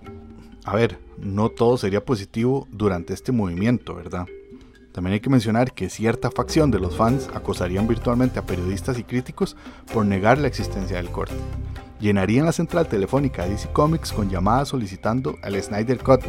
A 0.65 0.75
ver, 0.77 0.99
no 1.19 1.49
todo 1.49 1.77
sería 1.79 2.05
positivo 2.05 2.69
durante 2.71 3.13
este 3.15 3.33
movimiento, 3.33 3.95
¿verdad? 3.95 4.27
También 4.93 5.15
hay 5.15 5.21
que 5.21 5.31
mencionar 5.31 5.73
que 5.73 5.89
cierta 5.89 6.31
facción 6.31 6.71
de 6.71 6.81
los 6.81 6.97
fans 6.97 7.29
acosarían 7.33 7.87
virtualmente 7.87 8.39
a 8.39 8.47
periodistas 8.47 8.99
y 8.99 9.05
críticos 9.05 9.57
por 9.93 10.05
negar 10.05 10.39
la 10.39 10.49
existencia 10.49 10.97
del 10.97 11.11
corte. 11.11 11.35
Llenarían 12.01 12.47
la 12.47 12.53
central 12.53 12.89
telefónica 12.89 13.45
de 13.45 13.51
DC 13.51 13.73
Comics 13.73 14.13
con 14.13 14.31
llamadas 14.31 14.69
solicitando 14.69 15.37
el 15.45 15.63
Snyder 15.63 15.99
Cut. 15.99 16.23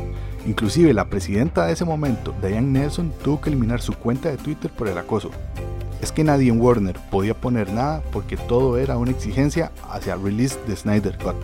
Inclusive 0.45 0.93
la 0.93 1.09
presidenta 1.09 1.65
de 1.65 1.73
ese 1.73 1.85
momento, 1.85 2.35
Diane 2.41 2.79
Nelson, 2.79 3.13
tuvo 3.23 3.39
que 3.39 3.49
eliminar 3.49 3.81
su 3.81 3.93
cuenta 3.93 4.29
de 4.29 4.37
Twitter 4.37 4.69
por 4.69 4.89
el 4.89 4.97
acoso. 4.97 5.31
Es 6.01 6.11
que 6.11 6.23
nadie 6.23 6.49
en 6.49 6.59
Warner 6.59 6.99
podía 7.09 7.39
poner 7.39 7.71
nada 7.71 8.03
porque 8.11 8.35
todo 8.35 8.77
era 8.77 8.97
una 8.97 9.11
exigencia 9.11 9.71
hacia 9.89 10.13
el 10.13 10.23
release 10.23 10.59
de 10.67 10.75
Snyder 10.75 11.17
Cut. 11.17 11.37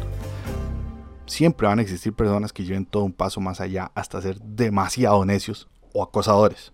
Siempre 1.26 1.68
van 1.68 1.80
a 1.80 1.82
existir 1.82 2.14
personas 2.14 2.52
que 2.54 2.64
lleven 2.64 2.86
todo 2.86 3.04
un 3.04 3.14
paso 3.14 3.40
más 3.40 3.62
allá 3.62 3.92
hasta 3.96 4.22
ser 4.22 4.40
demasiado 4.42 5.24
necios 5.26 5.68
o 5.94 6.04
acosadores. 6.04 6.74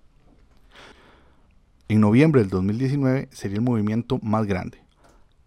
En 1.90 2.00
noviembre 2.00 2.42
del 2.42 2.50
2019 2.50 3.28
sería 3.32 3.58
el 3.58 3.62
movimiento 3.62 4.18
más 4.22 4.46
grande. 4.46 4.82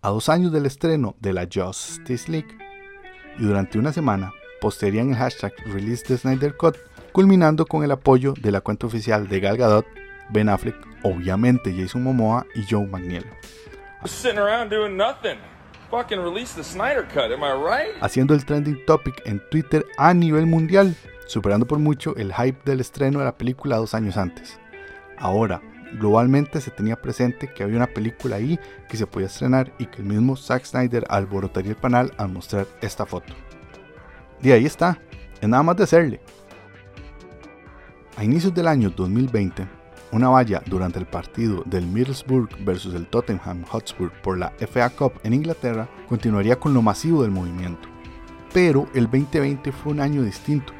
A 0.02 0.11
dos 0.11 0.28
años 0.28 0.52
del 0.52 0.66
estreno 0.66 1.16
de 1.19 1.33
la 1.33 1.49
Justice 1.52 2.31
League 2.31 2.59
y 3.38 3.45
durante 3.45 3.78
una 3.78 3.93
semana 3.93 4.33
postearían 4.61 5.11
el 5.11 5.16
hashtag 5.16 5.55
Release 5.64 6.05
the 6.05 6.19
Snyder 6.19 6.55
Cut, 6.57 6.76
culminando 7.12 7.64
con 7.64 7.85
el 7.85 7.90
apoyo 7.90 8.35
de 8.35 8.52
la 8.52 8.61
cuenta 8.61 8.87
oficial 8.87 9.28
de 9.28 9.40
Gal 9.40 9.57
Gadot, 9.57 9.87
Ben 10.28 10.50
Affleck, 10.50 10.76
obviamente 11.02 11.75
Jason 11.75 12.02
Momoa 12.02 12.47
y 12.55 12.64
Joe 12.69 12.87
McNeil, 12.87 13.25
haciendo 18.00 18.35
el 18.35 18.45
trending 18.45 18.85
topic 18.85 19.23
en 19.25 19.40
Twitter 19.50 19.87
a 19.97 20.12
nivel 20.12 20.45
mundial, 20.47 20.95
superando 21.26 21.66
por 21.66 21.78
mucho 21.78 22.14
el 22.16 22.35
hype 22.35 22.61
del 22.64 22.81
estreno 22.81 23.21
de 23.21 23.25
la 23.25 23.38
película 23.38 23.76
dos 23.76 23.95
años 23.95 24.16
antes. 24.16 24.61
Ahora, 25.19 25.62
globalmente 25.95 26.61
se 26.61 26.71
tenía 26.71 26.97
presente 26.97 27.52
que 27.52 27.62
había 27.62 27.76
una 27.76 27.87
película 27.87 28.37
ahí 28.37 28.59
que 28.88 28.97
se 28.97 29.07
podía 29.07 29.26
estrenar 29.26 29.73
y 29.78 29.87
que 29.87 30.02
el 30.02 30.09
mismo 30.09 30.37
Zack 30.37 30.64
Snyder 30.64 31.05
alborotaría 31.09 31.73
el 31.73 31.76
panel 31.76 32.12
al 32.16 32.33
mostrar 32.33 32.66
esta 32.81 33.07
foto. 33.07 33.33
Y 34.43 34.50
ahí 34.50 34.66
está, 34.66 34.99
es 35.40 35.49
nada 35.49 35.62
más 35.62 35.76
de 35.76 35.85
hacerle. 35.85 36.21
A 38.16 38.25
inicios 38.25 38.55
del 38.55 38.69
año 38.69 38.90
2020, 38.90 39.66
una 40.12 40.28
valla 40.28 40.62
durante 40.66 40.99
el 40.99 41.07
partido 41.07 41.62
del 41.66 41.87
Middlesbrough 41.87 42.49
versus 42.64 42.95
el 42.95 43.07
Tottenham 43.07 43.64
Hotspur 43.64 44.11
por 44.23 44.38
la 44.38 44.52
FA 44.59 44.88
Cup 44.90 45.12
en 45.25 45.35
Inglaterra 45.35 45.88
continuaría 46.09 46.57
con 46.57 46.73
lo 46.73 46.81
masivo 46.81 47.23
del 47.23 47.31
movimiento. 47.31 47.88
Pero 48.52 48.88
el 48.95 49.05
2020 49.05 49.73
fue 49.73 49.93
un 49.93 50.00
año 50.00 50.23
distinto. 50.23 50.73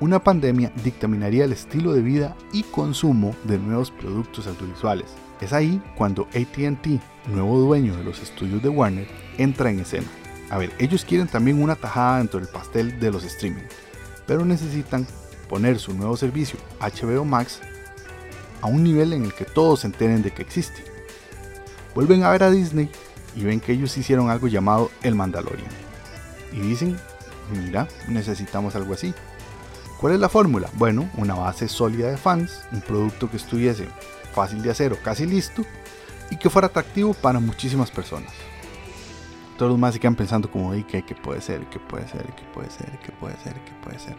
Una 0.00 0.18
pandemia 0.18 0.72
dictaminaría 0.82 1.44
el 1.44 1.52
estilo 1.52 1.92
de 1.92 2.02
vida 2.02 2.36
y 2.52 2.64
consumo 2.64 3.34
de 3.44 3.58
nuevos 3.58 3.92
productos 3.92 4.46
audiovisuales. 4.48 5.06
Es 5.40 5.52
ahí 5.52 5.80
cuando 5.96 6.26
ATT, 6.34 7.00
nuevo 7.28 7.58
dueño 7.60 7.96
de 7.96 8.02
los 8.02 8.20
estudios 8.20 8.62
de 8.62 8.68
Warner, 8.68 9.06
entra 9.38 9.70
en 9.70 9.80
escena. 9.80 10.06
A 10.50 10.58
ver, 10.58 10.72
ellos 10.78 11.04
quieren 11.04 11.28
también 11.28 11.62
una 11.62 11.76
tajada 11.76 12.18
dentro 12.18 12.40
del 12.40 12.48
pastel 12.48 12.98
de 12.98 13.10
los 13.12 13.24
streaming, 13.24 13.62
pero 14.26 14.44
necesitan 14.44 15.06
poner 15.48 15.78
su 15.78 15.94
nuevo 15.94 16.16
servicio 16.16 16.58
HBO 16.80 17.24
Max 17.24 17.60
a 18.62 18.66
un 18.66 18.82
nivel 18.82 19.12
en 19.12 19.24
el 19.24 19.32
que 19.32 19.44
todos 19.44 19.80
se 19.80 19.86
enteren 19.86 20.22
de 20.22 20.32
que 20.32 20.42
existe. 20.42 20.82
Vuelven 21.94 22.24
a 22.24 22.30
ver 22.30 22.42
a 22.42 22.50
Disney 22.50 22.90
y 23.36 23.44
ven 23.44 23.60
que 23.60 23.72
ellos 23.72 23.96
hicieron 23.96 24.28
algo 24.28 24.48
llamado 24.48 24.90
El 25.02 25.14
Mandalorian. 25.14 25.70
Y 26.52 26.60
dicen, 26.60 26.96
mira, 27.52 27.86
necesitamos 28.08 28.74
algo 28.74 28.94
así. 28.94 29.14
¿Cuál 30.04 30.16
es 30.16 30.20
la 30.20 30.28
fórmula? 30.28 30.68
Bueno, 30.74 31.08
una 31.16 31.32
base 31.32 31.66
sólida 31.66 32.10
de 32.10 32.18
fans, 32.18 32.66
un 32.72 32.82
producto 32.82 33.30
que 33.30 33.38
estuviese 33.38 33.88
fácil 34.34 34.60
de 34.60 34.70
hacer 34.70 34.92
o 34.92 35.02
casi 35.02 35.24
listo 35.24 35.64
y 36.30 36.36
que 36.36 36.50
fuera 36.50 36.66
atractivo 36.66 37.14
para 37.14 37.40
muchísimas 37.40 37.90
personas. 37.90 38.30
Todos 39.56 39.70
los 39.72 39.78
más 39.78 39.94
se 39.94 40.00
quedan 40.00 40.14
pensando 40.14 40.50
como, 40.50 40.72
que, 40.86 41.02
que 41.06 41.14
puede 41.14 41.40
ser, 41.40 41.64
que 41.70 41.78
puede 41.78 42.06
ser, 42.06 42.26
que 42.34 42.42
puede 42.52 42.68
ser, 42.68 42.98
que 42.98 43.12
puede 43.12 43.34
ser, 43.38 43.54
que 43.54 43.72
puede 43.82 43.98
ser. 43.98 44.16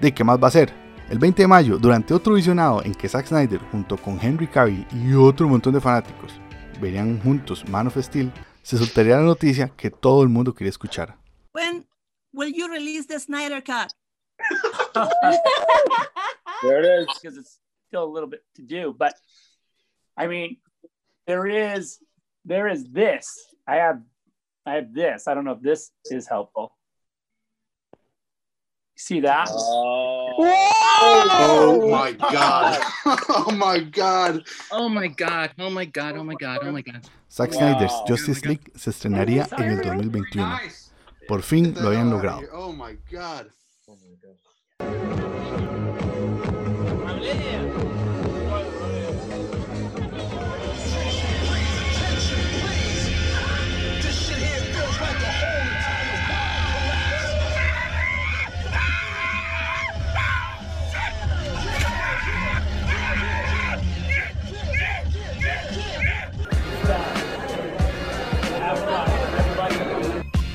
¿De 0.00 0.14
qué 0.14 0.22
más 0.22 0.40
va 0.40 0.46
a 0.46 0.52
ser? 0.52 0.72
El 1.10 1.18
20 1.18 1.42
de 1.42 1.48
mayo, 1.48 1.76
durante 1.76 2.14
otro 2.14 2.34
visionado 2.34 2.80
en 2.84 2.94
que 2.94 3.08
Zack 3.08 3.26
Snyder, 3.26 3.60
junto 3.72 3.96
con 3.96 4.20
Henry 4.22 4.46
Cavill 4.46 4.86
y 4.92 5.14
otro 5.14 5.48
montón 5.48 5.74
de 5.74 5.80
fanáticos, 5.80 6.30
verían 6.80 7.20
juntos 7.20 7.68
Man 7.68 7.88
of 7.88 7.98
Steel, 8.00 8.32
se 8.62 8.78
soltaría 8.78 9.16
la 9.16 9.24
noticia 9.24 9.72
que 9.76 9.90
todo 9.90 10.22
el 10.22 10.28
mundo 10.28 10.54
quería 10.54 10.70
escuchar. 10.70 11.16
When 11.52 11.88
will 12.32 12.54
you 12.54 12.68
release 12.68 13.08
the 13.08 13.18
Snyder 13.18 13.60
Cut? 13.60 13.90
There 16.62 16.80
it 16.80 17.00
is. 17.00 17.06
Because 17.20 17.36
it's 17.36 17.58
still 17.88 18.04
a 18.04 18.12
little 18.12 18.28
bit 18.28 18.42
to 18.56 18.62
do, 18.62 18.94
but 18.96 19.14
I 20.16 20.26
mean, 20.26 20.56
there 21.26 21.46
is 21.46 21.98
there 22.44 22.68
is 22.68 22.84
this. 22.90 23.32
I 23.66 23.76
have 23.76 24.00
I 24.66 24.74
have 24.74 24.94
this. 24.94 25.28
I 25.28 25.34
don't 25.34 25.44
know 25.44 25.52
if 25.52 25.62
this 25.62 25.90
is 26.06 26.26
helpful. 26.26 26.72
See 28.96 29.20
that? 29.20 29.48
Oh 29.50 30.38
my 31.90 32.12
god. 32.12 32.80
oh 33.28 33.50
my 33.50 33.80
god. 33.80 34.42
Oh 34.70 34.88
my 34.88 35.08
god, 35.08 35.50
oh 35.58 35.68
my 35.68 35.84
god, 35.84 36.16
oh 36.16 36.24
my 36.24 36.34
god, 36.34 36.60
oh 36.62 36.72
my 36.72 36.80
god. 36.80 37.04
Zack 37.30 37.52
Snyder's 37.52 37.92
Justice 38.06 38.46
League 38.46 38.70
se 38.76 38.90
estrenaría 38.90 39.48
en 39.58 39.64
el 39.64 39.82
2021. 39.82 40.58
Por 41.26 41.42
fin 41.42 41.74
lo 41.74 41.88
habían 41.88 42.10
logrado. 42.10 42.42
Oh 42.52 42.72
my 42.72 42.96
god. 43.10 43.50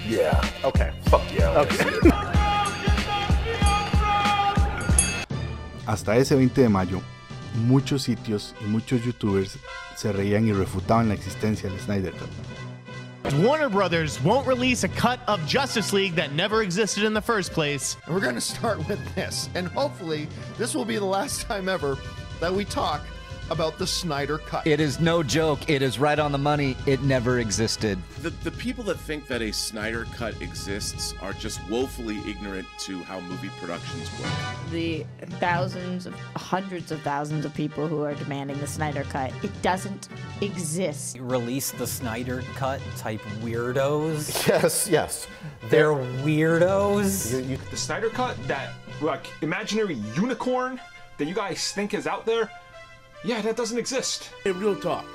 Yeah. 0.09 0.41
Okay. 0.65 0.91
Fuck 1.05 1.21
yeah. 1.31 1.59
Okay. 1.59 1.88
Hasta 5.99 6.15
ese 6.15 6.33
20 6.33 6.61
de 6.61 6.69
mayo, 6.69 7.01
muchos 7.67 8.03
sitios 8.03 8.55
y 8.61 8.63
muchos 8.63 9.03
youtubers 9.03 9.57
se 9.97 10.13
reían 10.13 10.47
y 10.47 10.53
refutaban 10.53 11.09
la 11.09 11.13
existencia 11.13 11.69
del 11.69 11.77
Snyder 11.77 12.13
Cut. 12.13 13.33
Warner 13.43 13.67
Brothers 13.67 14.17
won't 14.23 14.47
release 14.47 14.85
a 14.85 14.87
cut 14.87 15.19
of 15.27 15.45
Justice 15.45 15.91
League 15.91 16.15
that 16.15 16.31
never 16.31 16.63
existed 16.63 17.03
in 17.03 17.13
the 17.13 17.21
first 17.21 17.51
place. 17.51 17.97
And 18.05 18.15
we're 18.15 18.21
going 18.21 18.35
to 18.35 18.39
start 18.39 18.77
with 18.87 18.97
this. 19.15 19.49
And 19.55 19.67
hopefully, 19.67 20.29
this 20.57 20.73
will 20.73 20.85
be 20.85 20.95
the 20.95 21.03
last 21.03 21.41
time 21.41 21.67
ever 21.67 21.97
that 22.39 22.53
we 22.53 22.63
talk 22.63 23.01
about 23.51 23.77
the 23.77 23.87
Snyder 23.87 24.37
Cut. 24.39 24.65
It 24.67 24.79
is 24.79 24.99
no 24.99 25.23
joke. 25.23 25.69
It 25.69 25.81
is 25.81 25.99
right 25.99 26.19
on 26.19 26.31
the 26.31 26.37
money. 26.37 26.75
It 26.85 27.01
never 27.01 27.39
existed. 27.39 27.97
The, 28.21 28.29
the 28.29 28.51
people 28.51 28.83
that 28.85 28.99
think 28.99 29.27
that 29.27 29.41
a 29.41 29.51
Snyder 29.51 30.05
Cut 30.15 30.39
exists 30.41 31.13
are 31.21 31.33
just 31.33 31.59
woefully 31.69 32.19
ignorant 32.29 32.67
to 32.79 33.01
how 33.03 33.19
movie 33.21 33.49
productions 33.59 34.09
work. 34.21 34.31
The 34.71 35.05
thousands 35.39 36.05
of 36.05 36.13
hundreds 36.35 36.91
of 36.91 37.01
thousands 37.01 37.45
of 37.45 37.53
people 37.53 37.87
who 37.87 38.03
are 38.03 38.13
demanding 38.15 38.59
the 38.59 38.67
Snyder 38.67 39.03
Cut, 39.03 39.31
it 39.43 39.61
doesn't 39.61 40.09
exist. 40.41 41.17
Release 41.19 41.71
the 41.71 41.87
Snyder 41.87 42.43
Cut 42.55 42.81
type 42.97 43.21
weirdos. 43.41 44.47
Yes, 44.49 44.87
yes. 44.89 45.27
They're 45.69 45.93
weirdos. 45.93 47.31
You- 47.33 47.39
you- 47.51 47.57
the 47.69 47.77
Snyder 47.77 48.09
Cut, 48.09 48.35
that 48.47 48.73
like 49.01 49.27
imaginary 49.41 49.95
unicorn 50.15 50.79
that 51.17 51.25
you 51.27 51.33
guys 51.33 51.71
think 51.71 51.93
is 51.93 52.07
out 52.07 52.25
there, 52.25 52.49
yeah, 53.23 53.41
that 53.41 53.55
doesn't 53.55 53.77
exist. 53.77 54.29
Hey, 54.43 54.51
real 54.51 54.75
talk. 54.75 55.05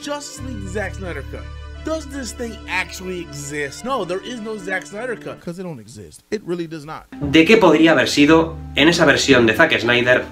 Justice 0.00 0.40
League 0.42 0.68
Zack 0.68 0.94
Snyder 0.94 1.24
Cut. 1.30 1.44
Does 1.84 2.06
this 2.06 2.32
thing 2.32 2.56
actually 2.68 3.20
exist? 3.20 3.84
No, 3.84 4.04
there 4.04 4.20
is 4.22 4.40
no 4.40 4.58
Zack 4.58 4.86
Snyder 4.86 5.16
Cut 5.16 5.40
because 5.40 5.58
it 5.58 5.62
don't 5.62 5.80
exist. 5.80 6.22
It 6.30 6.42
really 6.44 6.66
does 6.66 6.84
not. 6.84 7.06
¿De 7.20 7.44
qué 7.44 7.56
podría 7.56 7.92
haber 7.92 8.08
sido 8.08 8.56
en 8.76 8.88
esa 8.88 9.04
versión 9.04 9.46
de 9.46 9.54
Zack 9.54 9.78
Snyder 9.78 10.24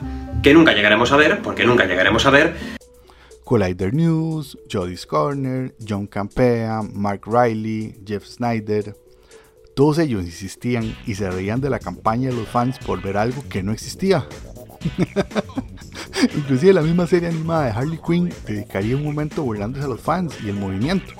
que 0.42 0.52
nunca 0.54 0.72
llegaremos 0.72 1.10
a 1.12 1.16
ver, 1.16 1.42
porque 1.42 1.64
nunca 1.64 1.84
llegaremos 1.84 2.24
a 2.26 2.30
ver, 2.30 2.54
Collider 3.48 3.94
News, 3.94 4.58
Jodie's 4.70 5.06
Corner, 5.06 5.74
John 5.86 6.06
Campea, 6.06 6.82
Mark 6.82 7.22
Riley, 7.26 7.98
Jeff 8.06 8.26
Snyder. 8.26 8.94
Todos 9.74 9.98
ellos 10.00 10.22
insistían 10.22 10.94
y 11.06 11.14
se 11.14 11.30
reían 11.30 11.60
de 11.62 11.70
la 11.70 11.78
campaña 11.78 12.28
de 12.28 12.36
los 12.36 12.46
fans 12.46 12.78
por 12.78 13.00
ver 13.00 13.16
algo 13.16 13.42
que 13.48 13.62
no 13.62 13.72
existía. 13.72 14.26
Inclusive 16.36 16.72
la 16.72 16.82
misma 16.82 17.06
serie 17.06 17.28
animada 17.28 17.66
de 17.66 17.70
Harley 17.70 18.00
Quinn 18.04 18.32
dedicaría 18.46 18.96
un 18.96 19.04
momento 19.04 19.42
burlándose 19.42 19.84
a 19.84 19.88
los 19.88 20.00
fans 20.00 20.36
y 20.42 20.48
el 20.48 20.56
movimiento. 20.56 21.12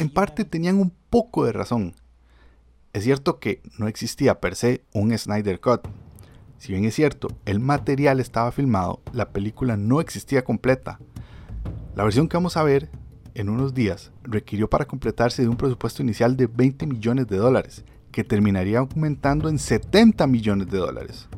En 0.00 0.10
parte 0.10 0.44
tenían 0.44 0.78
un 0.78 0.92
poco 1.10 1.44
de 1.44 1.52
razón. 1.52 1.94
Es 2.92 3.04
cierto 3.04 3.38
que 3.38 3.62
no 3.78 3.86
existía 3.88 4.40
per 4.40 4.56
se 4.56 4.84
un 4.92 5.16
Snyder 5.16 5.60
Cut. 5.60 5.82
Si 6.58 6.72
bien 6.72 6.84
es 6.84 6.94
cierto, 6.94 7.28
el 7.46 7.60
material 7.60 8.20
estaba 8.20 8.52
filmado, 8.52 9.00
la 9.12 9.30
película 9.30 9.76
no 9.76 10.00
existía 10.00 10.44
completa. 10.44 10.98
La 11.94 12.04
versión 12.04 12.28
que 12.28 12.36
vamos 12.36 12.56
a 12.56 12.62
ver 12.62 12.90
en 13.34 13.48
unos 13.48 13.74
días 13.74 14.12
requirió 14.22 14.68
para 14.68 14.84
completarse 14.84 15.42
de 15.42 15.48
un 15.48 15.56
presupuesto 15.56 16.02
inicial 16.02 16.36
de 16.36 16.46
20 16.46 16.86
millones 16.86 17.26
de 17.28 17.36
dólares, 17.36 17.84
que 18.10 18.24
terminaría 18.24 18.78
aumentando 18.78 19.48
en 19.48 19.58
70 19.58 20.26
millones 20.26 20.70
de 20.70 20.78
dólares. 20.78 21.28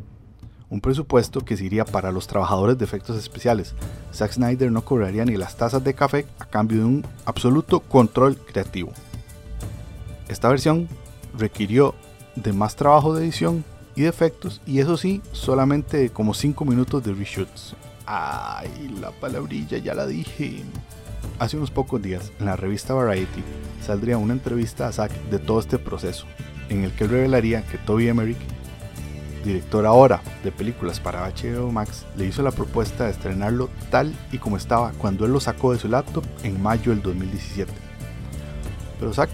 Un 0.74 0.80
presupuesto 0.80 1.44
que 1.44 1.56
se 1.56 1.66
iría 1.66 1.84
para 1.84 2.10
los 2.10 2.26
trabajadores 2.26 2.76
de 2.76 2.84
efectos 2.84 3.16
especiales. 3.16 3.76
Zack 4.12 4.32
Snyder 4.32 4.72
no 4.72 4.84
cobraría 4.84 5.24
ni 5.24 5.36
las 5.36 5.56
tazas 5.56 5.84
de 5.84 5.94
café 5.94 6.26
a 6.40 6.46
cambio 6.46 6.78
de 6.78 6.84
un 6.84 7.06
absoluto 7.26 7.78
control 7.78 8.36
creativo. 8.36 8.90
Esta 10.26 10.48
versión 10.48 10.88
requirió 11.38 11.94
de 12.34 12.52
más 12.52 12.74
trabajo 12.74 13.14
de 13.14 13.22
edición 13.22 13.64
y 13.94 14.02
de 14.02 14.08
efectos, 14.08 14.60
y 14.66 14.80
eso 14.80 14.96
sí, 14.96 15.22
solamente 15.30 16.10
como 16.10 16.34
5 16.34 16.64
minutos 16.64 17.04
de 17.04 17.14
reshoots. 17.14 17.76
Ay, 18.04 18.96
la 19.00 19.12
palabrilla 19.12 19.78
ya 19.78 19.94
la 19.94 20.08
dije. 20.08 20.64
Hace 21.38 21.56
unos 21.56 21.70
pocos 21.70 22.02
días, 22.02 22.32
en 22.40 22.46
la 22.46 22.56
revista 22.56 22.94
Variety, 22.94 23.44
saldría 23.80 24.18
una 24.18 24.32
entrevista 24.32 24.88
a 24.88 24.92
Zack 24.92 25.12
de 25.30 25.38
todo 25.38 25.60
este 25.60 25.78
proceso, 25.78 26.26
en 26.68 26.82
el 26.82 26.90
que 26.90 27.06
revelaría 27.06 27.64
que 27.64 27.78
Toby 27.78 28.08
Emmerich, 28.08 28.38
director 29.44 29.86
ahora 29.86 30.22
de 30.42 30.50
películas 30.50 30.98
para 30.98 31.28
HBO 31.28 31.70
Max, 31.70 32.06
le 32.16 32.26
hizo 32.26 32.42
la 32.42 32.50
propuesta 32.50 33.04
de 33.04 33.10
estrenarlo 33.10 33.68
tal 33.90 34.14
y 34.32 34.38
como 34.38 34.56
estaba 34.56 34.92
cuando 34.92 35.24
él 35.26 35.32
lo 35.32 35.40
sacó 35.40 35.72
de 35.72 35.78
su 35.78 35.88
laptop 35.88 36.24
en 36.42 36.60
mayo 36.62 36.90
del 36.90 37.02
2017. 37.02 37.70
Pero 38.98 39.12
Zack 39.12 39.30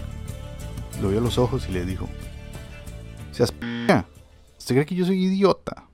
lo 1.01 1.09
vio 1.09 1.19
a 1.19 1.23
los 1.23 1.37
ojos 1.37 1.67
y 1.69 1.71
le 1.71 1.85
dijo, 1.85 2.07
seas 3.31 3.51
p***, 3.51 4.05
¿usted 4.57 4.75
cree 4.75 4.85
que 4.85 4.95
yo 4.95 5.05
soy 5.05 5.23
idiota? 5.23 5.87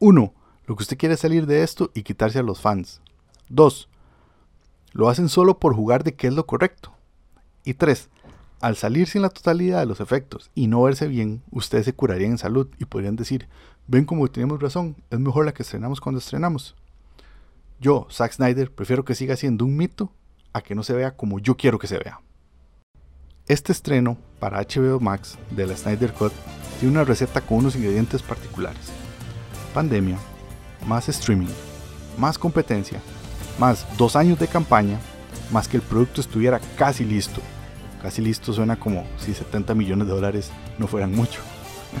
1. 0.00 0.34
Lo 0.66 0.76
que 0.76 0.82
usted 0.82 0.98
quiere 0.98 1.14
es 1.14 1.20
salir 1.20 1.46
de 1.46 1.62
esto 1.62 1.90
y 1.94 2.02
quitarse 2.02 2.38
a 2.38 2.42
los 2.42 2.60
fans. 2.60 3.00
2. 3.48 3.88
Lo 4.92 5.08
hacen 5.08 5.28
solo 5.28 5.58
por 5.58 5.74
jugar 5.74 6.04
de 6.04 6.14
qué 6.14 6.26
es 6.26 6.34
lo 6.34 6.46
correcto. 6.46 6.92
Y 7.64 7.74
3. 7.74 8.10
Al 8.64 8.76
salir 8.76 9.06
sin 9.06 9.20
la 9.20 9.28
totalidad 9.28 9.80
de 9.80 9.84
los 9.84 10.00
efectos 10.00 10.50
y 10.54 10.68
no 10.68 10.80
verse 10.80 11.06
bien, 11.06 11.42
ustedes 11.50 11.84
se 11.84 11.92
curarían 11.92 12.30
en 12.30 12.38
salud 12.38 12.66
y 12.78 12.86
podrían 12.86 13.14
decir, 13.14 13.46
ven 13.88 14.06
como 14.06 14.26
tenemos 14.28 14.58
razón, 14.58 14.96
es 15.10 15.20
mejor 15.20 15.44
la 15.44 15.52
que 15.52 15.62
estrenamos 15.62 16.00
cuando 16.00 16.18
estrenamos. 16.18 16.74
Yo, 17.78 18.06
Zack 18.10 18.32
Snyder, 18.32 18.72
prefiero 18.72 19.04
que 19.04 19.14
siga 19.14 19.36
siendo 19.36 19.66
un 19.66 19.76
mito 19.76 20.10
a 20.54 20.62
que 20.62 20.74
no 20.74 20.82
se 20.82 20.94
vea 20.94 21.14
como 21.14 21.40
yo 21.40 21.58
quiero 21.58 21.78
que 21.78 21.88
se 21.88 21.98
vea. 21.98 22.22
Este 23.48 23.70
estreno 23.70 24.16
para 24.40 24.62
HBO 24.62 24.98
Max 24.98 25.36
de 25.50 25.66
la 25.66 25.76
Snyder 25.76 26.14
Cut 26.14 26.32
tiene 26.80 26.94
una 26.94 27.04
receta 27.04 27.42
con 27.42 27.58
unos 27.58 27.76
ingredientes 27.76 28.22
particulares. 28.22 28.90
Pandemia, 29.74 30.16
más 30.86 31.10
streaming, 31.10 31.52
más 32.16 32.38
competencia, 32.38 33.02
más 33.58 33.86
dos 33.98 34.16
años 34.16 34.38
de 34.38 34.48
campaña, 34.48 34.98
más 35.52 35.68
que 35.68 35.76
el 35.76 35.82
producto 35.82 36.22
estuviera 36.22 36.60
casi 36.78 37.04
listo. 37.04 37.42
Casi 38.04 38.20
listo 38.20 38.52
suena 38.52 38.78
como 38.78 39.06
si 39.16 39.32
70 39.32 39.74
millones 39.74 40.06
de 40.06 40.12
dólares 40.12 40.50
no 40.76 40.86
fueran 40.86 41.14
mucho. 41.14 41.40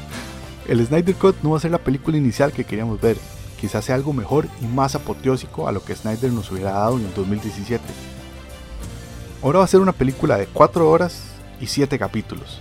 El 0.68 0.86
Snyder 0.86 1.14
Cut 1.14 1.36
no 1.42 1.52
va 1.52 1.56
a 1.56 1.60
ser 1.60 1.70
la 1.70 1.78
película 1.78 2.18
inicial 2.18 2.52
que 2.52 2.64
queríamos 2.64 3.00
ver, 3.00 3.16
quizás 3.58 3.86
sea 3.86 3.94
algo 3.94 4.12
mejor 4.12 4.46
y 4.60 4.66
más 4.66 4.94
apoteósico 4.94 5.66
a 5.66 5.72
lo 5.72 5.82
que 5.82 5.96
Snyder 5.96 6.30
nos 6.30 6.52
hubiera 6.52 6.72
dado 6.72 6.98
en 6.98 7.06
el 7.06 7.14
2017. 7.14 7.82
Ahora 9.42 9.60
va 9.60 9.64
a 9.64 9.68
ser 9.68 9.80
una 9.80 9.92
película 9.92 10.36
de 10.36 10.44
4 10.44 10.90
horas 10.90 11.22
y 11.58 11.68
7 11.68 11.98
capítulos. 11.98 12.60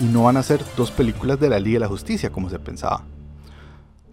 Y 0.00 0.04
no 0.04 0.22
van 0.22 0.38
a 0.38 0.42
ser 0.42 0.64
dos 0.78 0.90
películas 0.90 1.38
de 1.38 1.50
la 1.50 1.60
Liga 1.60 1.76
de 1.76 1.80
la 1.80 1.88
Justicia 1.88 2.30
como 2.30 2.48
se 2.48 2.58
pensaba. 2.58 3.04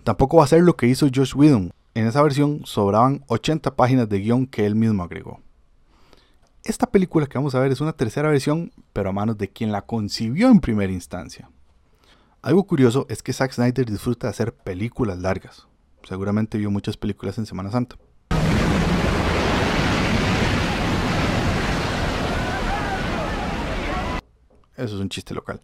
Tampoco 0.03 0.35
va 0.35 0.43
a 0.43 0.47
ser 0.47 0.63
lo 0.63 0.75
que 0.75 0.87
hizo 0.87 1.07
Josh 1.15 1.33
Whedon. 1.33 1.71
En 1.93 2.07
esa 2.07 2.21
versión 2.21 2.59
sobraban 2.65 3.23
80 3.27 3.73
páginas 3.77 4.09
de 4.09 4.19
guion 4.19 4.47
que 4.47 4.65
él 4.65 4.75
mismo 4.75 5.01
agregó. 5.01 5.39
Esta 6.65 6.89
película 6.89 7.27
que 7.27 7.37
vamos 7.37 7.55
a 7.55 7.59
ver 7.59 7.73
es 7.73 7.81
una 7.81 7.91
tercera 7.91 8.29
versión, 8.29 8.71
pero 8.93 9.09
a 9.09 9.11
manos 9.11 9.37
de 9.37 9.49
quien 9.49 9.73
la 9.73 9.81
concibió 9.81 10.47
en 10.47 10.61
primera 10.61 10.93
instancia. 10.93 11.51
Algo 12.41 12.63
curioso 12.63 13.05
es 13.09 13.21
que 13.21 13.33
Zack 13.33 13.51
Snyder 13.51 13.85
disfruta 13.85 14.27
de 14.27 14.31
hacer 14.31 14.53
películas 14.53 15.19
largas. 15.19 15.67
Seguramente 16.07 16.57
vio 16.57 16.71
muchas 16.71 16.95
películas 16.95 17.37
en 17.37 17.45
Semana 17.45 17.69
Santa. 17.69 17.97
Eso 24.77 24.95
es 24.95 25.01
un 25.01 25.09
chiste 25.09 25.33
local. 25.33 25.61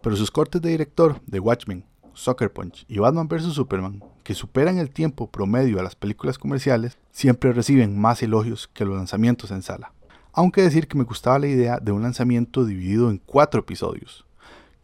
Pero 0.00 0.16
sus 0.16 0.30
cortes 0.30 0.62
de 0.62 0.70
director 0.70 1.20
de 1.26 1.38
Watchmen, 1.38 1.84
Sucker 2.14 2.50
Punch 2.50 2.86
y 2.88 2.98
Batman 2.98 3.28
vs. 3.28 3.52
Superman, 3.52 4.02
que 4.24 4.32
superan 4.32 4.78
el 4.78 4.88
tiempo 4.88 5.30
promedio 5.30 5.80
a 5.80 5.82
las 5.82 5.96
películas 5.96 6.38
comerciales, 6.38 6.96
siempre 7.10 7.52
reciben 7.52 8.00
más 8.00 8.22
elogios 8.22 8.68
que 8.68 8.86
los 8.86 8.96
lanzamientos 8.96 9.50
en 9.50 9.60
sala. 9.60 9.92
Aunque 10.32 10.62
decir 10.62 10.86
que 10.86 10.96
me 10.96 11.04
gustaba 11.04 11.38
la 11.38 11.48
idea 11.48 11.78
de 11.80 11.92
un 11.92 12.02
lanzamiento 12.02 12.64
dividido 12.64 13.10
en 13.10 13.18
cuatro 13.18 13.60
episodios, 13.60 14.24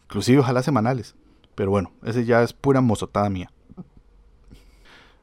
inclusive 0.05 0.41
ojalá 0.41 0.63
semanales, 0.63 1.15
pero 1.55 1.71
bueno, 1.71 1.93
ese 2.05 2.25
ya 2.25 2.43
es 2.43 2.53
pura 2.53 2.81
mozotada 2.81 3.31
mía. 3.31 3.51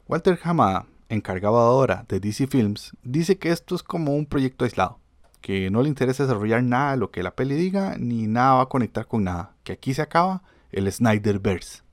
Walter 0.07 0.39
Hamada, 0.43 0.85
encargado 1.09 1.57
ahora 1.57 2.05
de 2.07 2.19
DC 2.19 2.47
Films, 2.47 2.95
dice 3.03 3.37
que 3.37 3.49
esto 3.49 3.75
es 3.75 3.83
como 3.83 4.15
un 4.15 4.25
proyecto 4.25 4.65
aislado, 4.65 4.99
que 5.41 5.69
no 5.69 5.81
le 5.81 5.89
interesa 5.89 6.23
desarrollar 6.23 6.63
nada 6.63 6.91
de 6.91 6.97
lo 6.97 7.11
que 7.11 7.23
la 7.23 7.35
peli 7.35 7.55
diga, 7.55 7.97
ni 7.97 8.27
nada 8.27 8.55
va 8.55 8.61
a 8.63 8.69
conectar 8.69 9.07
con 9.07 9.25
nada, 9.25 9.55
que 9.63 9.73
aquí 9.73 9.93
se 9.93 10.01
acaba 10.01 10.41
el 10.71 10.91
Snyderverse. 10.91 11.83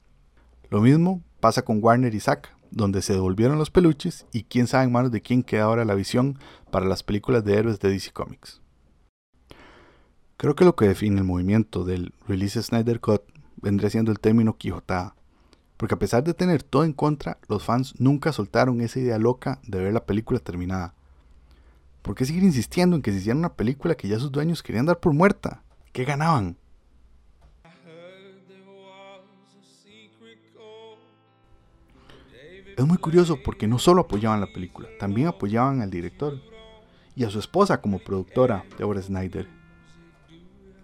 Lo 0.70 0.80
mismo 0.80 1.22
pasa 1.40 1.62
con 1.62 1.82
Warner 1.82 2.14
y 2.14 2.20
Zack, 2.20 2.54
donde 2.70 3.02
se 3.02 3.12
devolvieron 3.12 3.58
los 3.58 3.70
peluches 3.70 4.26
y 4.32 4.44
quién 4.44 4.66
sabe 4.66 4.84
en 4.84 4.92
manos 4.92 5.10
de 5.10 5.20
quién 5.20 5.42
queda 5.42 5.64
ahora 5.64 5.84
la 5.84 5.94
visión 5.94 6.38
para 6.70 6.86
las 6.86 7.02
películas 7.02 7.44
de 7.44 7.54
héroes 7.54 7.80
de 7.80 7.90
DC 7.90 8.12
Comics. 8.12 8.60
Creo 10.36 10.54
que 10.54 10.64
lo 10.64 10.74
que 10.74 10.88
define 10.88 11.18
el 11.18 11.24
movimiento 11.24 11.84
del 11.84 12.14
Release 12.26 12.62
Snyder 12.62 13.00
Cut 13.00 13.22
vendría 13.60 13.90
siendo 13.90 14.10
el 14.10 14.20
término 14.20 14.56
Quijotada, 14.56 15.14
porque 15.76 15.94
a 15.94 15.98
pesar 15.98 16.24
de 16.24 16.34
tener 16.34 16.62
todo 16.62 16.84
en 16.84 16.92
contra, 16.92 17.38
los 17.48 17.64
fans 17.64 17.94
nunca 17.98 18.32
soltaron 18.32 18.80
esa 18.80 19.00
idea 19.00 19.18
loca 19.18 19.60
de 19.66 19.82
ver 19.82 19.92
la 19.92 20.06
película 20.06 20.38
terminada. 20.38 20.94
¿Por 22.02 22.14
qué 22.14 22.24
seguir 22.24 22.42
insistiendo 22.42 22.96
en 22.96 23.02
que 23.02 23.12
se 23.12 23.18
hiciera 23.18 23.38
una 23.38 23.54
película 23.54 23.94
que 23.94 24.08
ya 24.08 24.18
sus 24.18 24.32
dueños 24.32 24.62
querían 24.62 24.86
dar 24.86 25.00
por 25.00 25.12
muerta? 25.12 25.62
¿Qué 25.92 26.04
ganaban? 26.04 26.56
Es 32.76 32.86
muy 32.86 32.98
curioso 32.98 33.38
porque 33.42 33.66
no 33.66 33.78
solo 33.78 34.02
apoyaban 34.02 34.40
la 34.40 34.52
película, 34.52 34.88
también 34.98 35.28
apoyaban 35.28 35.82
al 35.82 35.90
director 35.90 36.40
y 37.14 37.24
a 37.24 37.30
su 37.30 37.38
esposa 37.38 37.80
como 37.80 37.98
productora, 37.98 38.64
Deborah 38.78 39.02
Snyder. 39.02 39.48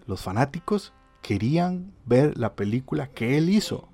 Los 0.05 0.21
fanáticos 0.21 0.93
querían 1.21 1.93
ver 2.05 2.37
la 2.37 2.55
película 2.55 3.07
que 3.07 3.37
él 3.37 3.49
hizo. 3.49 3.89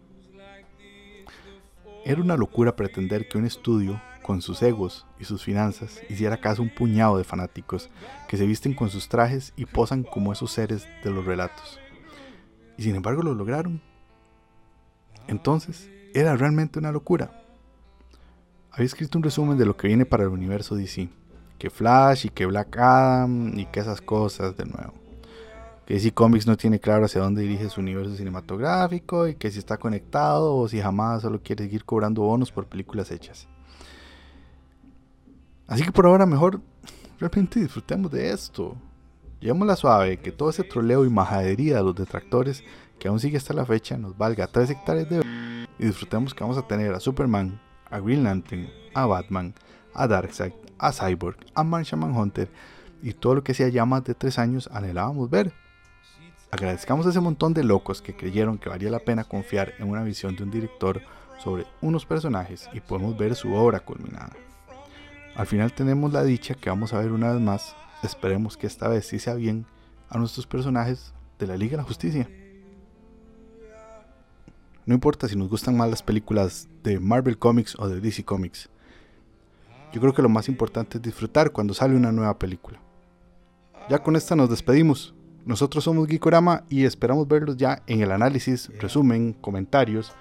Era 2.05 2.21
una 2.21 2.35
locura 2.35 2.75
pretender 2.75 3.27
que 3.27 3.37
un 3.37 3.45
estudio, 3.45 4.01
con 4.21 4.41
sus 4.41 4.61
egos 4.61 5.05
y 5.19 5.25
sus 5.25 5.43
finanzas, 5.43 6.01
hiciera 6.09 6.39
caso 6.39 6.61
a 6.61 6.65
un 6.65 6.73
puñado 6.73 7.17
de 7.17 7.23
fanáticos 7.23 7.89
que 8.27 8.37
se 8.37 8.45
visten 8.45 8.73
con 8.73 8.89
sus 8.89 9.09
trajes 9.09 9.53
y 9.55 9.65
posan 9.65 10.03
como 10.03 10.33
esos 10.33 10.51
seres 10.51 10.87
de 11.03 11.11
los 11.11 11.25
relatos. 11.25 11.79
Y 12.77 12.83
sin 12.83 12.95
embargo 12.95 13.21
lo 13.21 13.33
lograron. 13.33 13.81
Entonces, 15.27 15.89
era 16.13 16.35
realmente 16.35 16.79
una 16.79 16.91
locura 16.91 17.42
había 18.73 18.87
escrito 18.87 19.19
un 19.19 19.23
resumen 19.23 19.57
de 19.57 19.65
lo 19.65 19.77
que 19.77 19.87
viene 19.87 20.03
para 20.05 20.23
el 20.23 20.29
universo 20.29 20.75
DC. 20.75 21.07
Que 21.59 21.69
Flash 21.69 22.25
y 22.25 22.29
que 22.29 22.47
Black 22.47 22.75
Adam 22.77 23.57
y 23.57 23.67
que 23.67 23.79
esas 23.79 24.01
cosas 24.01 24.57
de 24.57 24.65
nuevo. 24.65 24.93
Que 25.85 25.93
DC 25.93 26.11
Comics 26.11 26.47
no 26.47 26.57
tiene 26.57 26.79
claro 26.79 27.05
hacia 27.05 27.21
dónde 27.21 27.43
dirige 27.43 27.69
su 27.69 27.81
universo 27.81 28.15
cinematográfico 28.15 29.27
y 29.27 29.35
que 29.35 29.51
si 29.51 29.59
está 29.59 29.77
conectado 29.77 30.55
o 30.55 30.67
si 30.67 30.81
jamás 30.81 31.21
solo 31.21 31.41
quiere 31.41 31.65
seguir 31.65 31.85
cobrando 31.85 32.23
bonos 32.23 32.51
por 32.51 32.65
películas 32.65 33.11
hechas. 33.11 33.47
Así 35.67 35.83
que 35.83 35.91
por 35.91 36.07
ahora 36.07 36.25
mejor 36.25 36.59
realmente 37.19 37.59
disfrutemos 37.59 38.11
de 38.11 38.31
esto. 38.31 38.75
la 39.39 39.75
suave, 39.75 40.17
que 40.17 40.31
todo 40.31 40.49
ese 40.49 40.63
troleo 40.63 41.05
y 41.05 41.09
majadería 41.09 41.77
de 41.77 41.83
los 41.83 41.95
detractores 41.95 42.63
que 42.97 43.07
aún 43.07 43.19
sigue 43.19 43.37
hasta 43.37 43.53
la 43.53 43.65
fecha 43.65 43.97
nos 43.97 44.17
valga 44.17 44.47
3 44.47 44.69
hectáreas 44.71 45.09
de 45.09 45.23
y 45.79 45.85
disfrutemos 45.85 46.33
que 46.33 46.43
vamos 46.43 46.57
a 46.57 46.67
tener 46.67 46.93
a 46.93 46.99
Superman, 46.99 47.59
a 47.93 47.99
Green 47.99 48.23
Lantern, 48.23 48.67
a 48.95 49.05
Batman, 49.05 49.53
a 49.93 50.07
Darkseid, 50.07 50.53
a 50.79 50.91
Cyborg, 50.91 51.37
a 51.53 51.63
Martian 51.63 51.99
Manhunter 51.99 52.49
y 53.03 53.13
todo 53.13 53.35
lo 53.35 53.43
que 53.43 53.51
hacía 53.51 53.69
ya 53.69 53.85
más 53.85 54.03
de 54.03 54.15
tres 54.15 54.39
años 54.39 54.67
anhelábamos 54.73 55.29
ver. 55.29 55.53
Agradezcamos 56.49 57.05
a 57.05 57.09
ese 57.09 57.19
montón 57.19 57.53
de 57.53 57.63
locos 57.63 58.01
que 58.01 58.15
creyeron 58.15 58.57
que 58.57 58.69
valía 58.69 58.89
la 58.89 58.99
pena 58.99 59.23
confiar 59.23 59.73
en 59.77 59.89
una 59.89 60.03
visión 60.03 60.35
de 60.35 60.43
un 60.43 60.51
director 60.51 61.01
sobre 61.37 61.65
unos 61.81 62.05
personajes 62.05 62.67
y 62.73 62.79
podemos 62.79 63.15
ver 63.15 63.35
su 63.35 63.53
obra 63.53 63.79
culminada. 63.79 64.33
Al 65.35 65.45
final 65.45 65.73
tenemos 65.73 66.11
la 66.13 66.23
dicha 66.23 66.55
que 66.55 66.69
vamos 66.69 66.93
a 66.93 66.99
ver 66.99 67.11
una 67.11 67.31
vez 67.31 67.41
más, 67.41 67.75
esperemos 68.01 68.57
que 68.57 68.67
esta 68.67 68.87
vez 68.87 69.07
sí 69.07 69.19
sea 69.19 69.35
bien, 69.35 69.65
a 70.09 70.17
nuestros 70.17 70.47
personajes 70.47 71.13
de 71.37 71.47
la 71.47 71.57
Liga 71.57 71.71
de 71.71 71.77
la 71.77 71.83
Justicia. 71.83 72.27
No 74.85 74.93
importa 74.93 75.29
si 75.29 75.35
nos 75.37 75.49
gustan 75.49 75.77
más 75.77 75.89
las 75.89 76.03
películas 76.03 76.67
de 76.83 76.99
Marvel 76.99 77.37
Comics 77.37 77.75
o 77.79 77.87
de 77.87 78.01
DC 78.01 78.25
Comics. 78.25 78.69
Yo 79.93 80.01
creo 80.01 80.13
que 80.13 80.21
lo 80.21 80.29
más 80.29 80.49
importante 80.49 80.97
es 80.97 81.01
disfrutar 81.01 81.51
cuando 81.51 81.73
sale 81.73 81.95
una 81.95 82.11
nueva 82.11 82.37
película. 82.37 82.81
Ya 83.89 83.99
con 83.99 84.15
esta 84.15 84.35
nos 84.35 84.49
despedimos. 84.49 85.13
Nosotros 85.45 85.83
somos 85.83 86.07
Geekorama 86.07 86.63
y 86.69 86.83
esperamos 86.83 87.27
verlos 87.27 87.55
ya 87.55 87.81
en 87.87 88.01
el 88.01 88.11
análisis, 88.11 88.69
resumen, 88.79 89.33
comentarios 89.33 90.11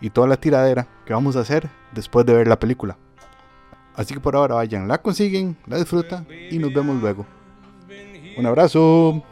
y 0.00 0.10
toda 0.10 0.28
la 0.28 0.36
tiradera 0.36 0.86
que 1.04 1.12
vamos 1.12 1.36
a 1.36 1.40
hacer 1.40 1.68
después 1.92 2.24
de 2.24 2.34
ver 2.34 2.48
la 2.48 2.58
película. 2.58 2.96
Así 3.94 4.14
que 4.14 4.20
por 4.20 4.36
ahora 4.36 4.54
vayan, 4.54 4.88
la 4.88 5.00
consiguen, 5.00 5.56
la 5.66 5.76
disfrutan 5.78 6.26
y 6.50 6.58
nos 6.58 6.72
vemos 6.72 7.00
luego. 7.00 7.26
Un 8.38 8.46
abrazo. 8.46 9.22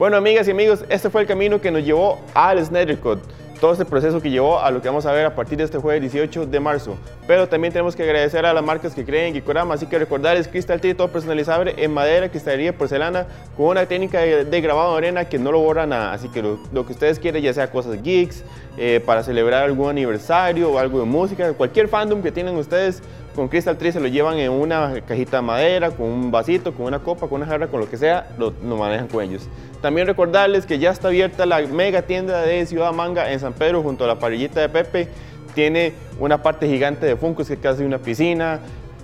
Bueno, 0.00 0.16
amigas 0.16 0.46
y 0.46 0.52
amigos, 0.52 0.84
este 0.90 1.10
fue 1.10 1.22
el 1.22 1.26
camino 1.26 1.60
que 1.60 1.72
nos 1.72 1.82
llevó 1.82 2.20
al 2.32 2.64
Snyder 2.64 3.00
Cut. 3.00 3.18
Todo 3.60 3.72
este 3.72 3.84
proceso 3.84 4.22
que 4.22 4.30
llevó 4.30 4.60
a 4.60 4.70
lo 4.70 4.80
que 4.80 4.86
vamos 4.86 5.04
a 5.06 5.10
ver 5.10 5.26
a 5.26 5.34
partir 5.34 5.58
de 5.58 5.64
este 5.64 5.78
jueves 5.78 6.00
18 6.02 6.46
de 6.46 6.60
marzo. 6.60 6.96
Pero 7.26 7.48
también 7.48 7.72
tenemos 7.72 7.96
que 7.96 8.04
agradecer 8.04 8.46
a 8.46 8.52
las 8.52 8.62
marcas 8.62 8.94
que 8.94 9.04
creen 9.04 9.26
en 9.26 9.34
Gikorama, 9.34 9.74
así 9.74 9.86
que 9.86 9.98
recordarles 9.98 10.46
Crystal 10.46 10.80
Tree, 10.80 10.94
todo 10.94 11.08
personalizable 11.08 11.74
en 11.78 11.92
madera, 11.92 12.28
cristalería, 12.28 12.78
porcelana, 12.78 13.26
con 13.56 13.66
una 13.66 13.86
técnica 13.86 14.20
de, 14.20 14.60
grabado 14.60 14.92
de 14.92 14.98
arena 14.98 15.24
que 15.24 15.36
no 15.40 15.50
lo 15.50 15.58
borra 15.58 15.84
nada. 15.84 16.12
Así 16.12 16.28
que 16.28 16.42
lo, 16.42 16.86
que 16.86 16.92
ustedes 16.92 17.18
quieran, 17.18 17.42
ya 17.42 17.52
sea 17.52 17.68
cosas 17.68 18.00
geeks, 18.00 18.44
eh, 18.76 19.02
para 19.04 19.24
celebrar 19.24 19.64
algún 19.64 19.90
aniversario 19.90 20.70
o 20.70 20.78
algo 20.78 21.00
de 21.00 21.06
música, 21.06 21.52
cualquier 21.54 21.88
fandom 21.88 22.22
que 22.22 22.30
tienen 22.30 22.54
ustedes, 22.54 23.02
con 23.38 23.46
Crystal 23.46 23.78
Tree 23.78 23.92
se 23.92 24.00
lo 24.00 24.08
llevan 24.08 24.36
en 24.38 24.50
una 24.50 25.00
cajita 25.06 25.36
de 25.36 25.42
madera, 25.44 25.92
con 25.92 26.08
un 26.08 26.32
vasito, 26.32 26.74
con 26.74 26.86
una 26.86 26.98
copa, 26.98 27.28
con 27.28 27.40
una 27.40 27.46
jarra, 27.46 27.68
con 27.68 27.78
lo 27.78 27.88
que 27.88 27.96
sea, 27.96 28.26
lo, 28.36 28.50
manejan 28.76 29.06
con 29.06 29.22
ellos. 29.22 29.48
También 29.80 30.08
recordarles 30.08 30.66
que 30.66 30.80
ya 30.80 30.90
está 30.90 31.06
abierta 31.06 31.46
la 31.46 31.60
mega 31.60 32.02
tienda 32.02 32.42
de 32.42 32.66
Ciudad 32.66 32.92
Manga 32.92 33.30
en 33.30 33.38
San 33.38 33.52
Pedro 33.52 33.80
junto 33.80 34.02
a 34.02 34.06
la 34.08 34.18
parrillita 34.18 34.60
de 34.60 34.68
Pepe. 34.68 35.08
Tiene 35.54 35.92
una 36.18 36.42
parte 36.42 36.66
gigante 36.66 37.06
de 37.06 37.14
Funkos 37.14 37.46
que 37.46 37.54
es 37.54 37.60
casi 37.60 37.84
una 37.84 37.98
piscina. 37.98 38.58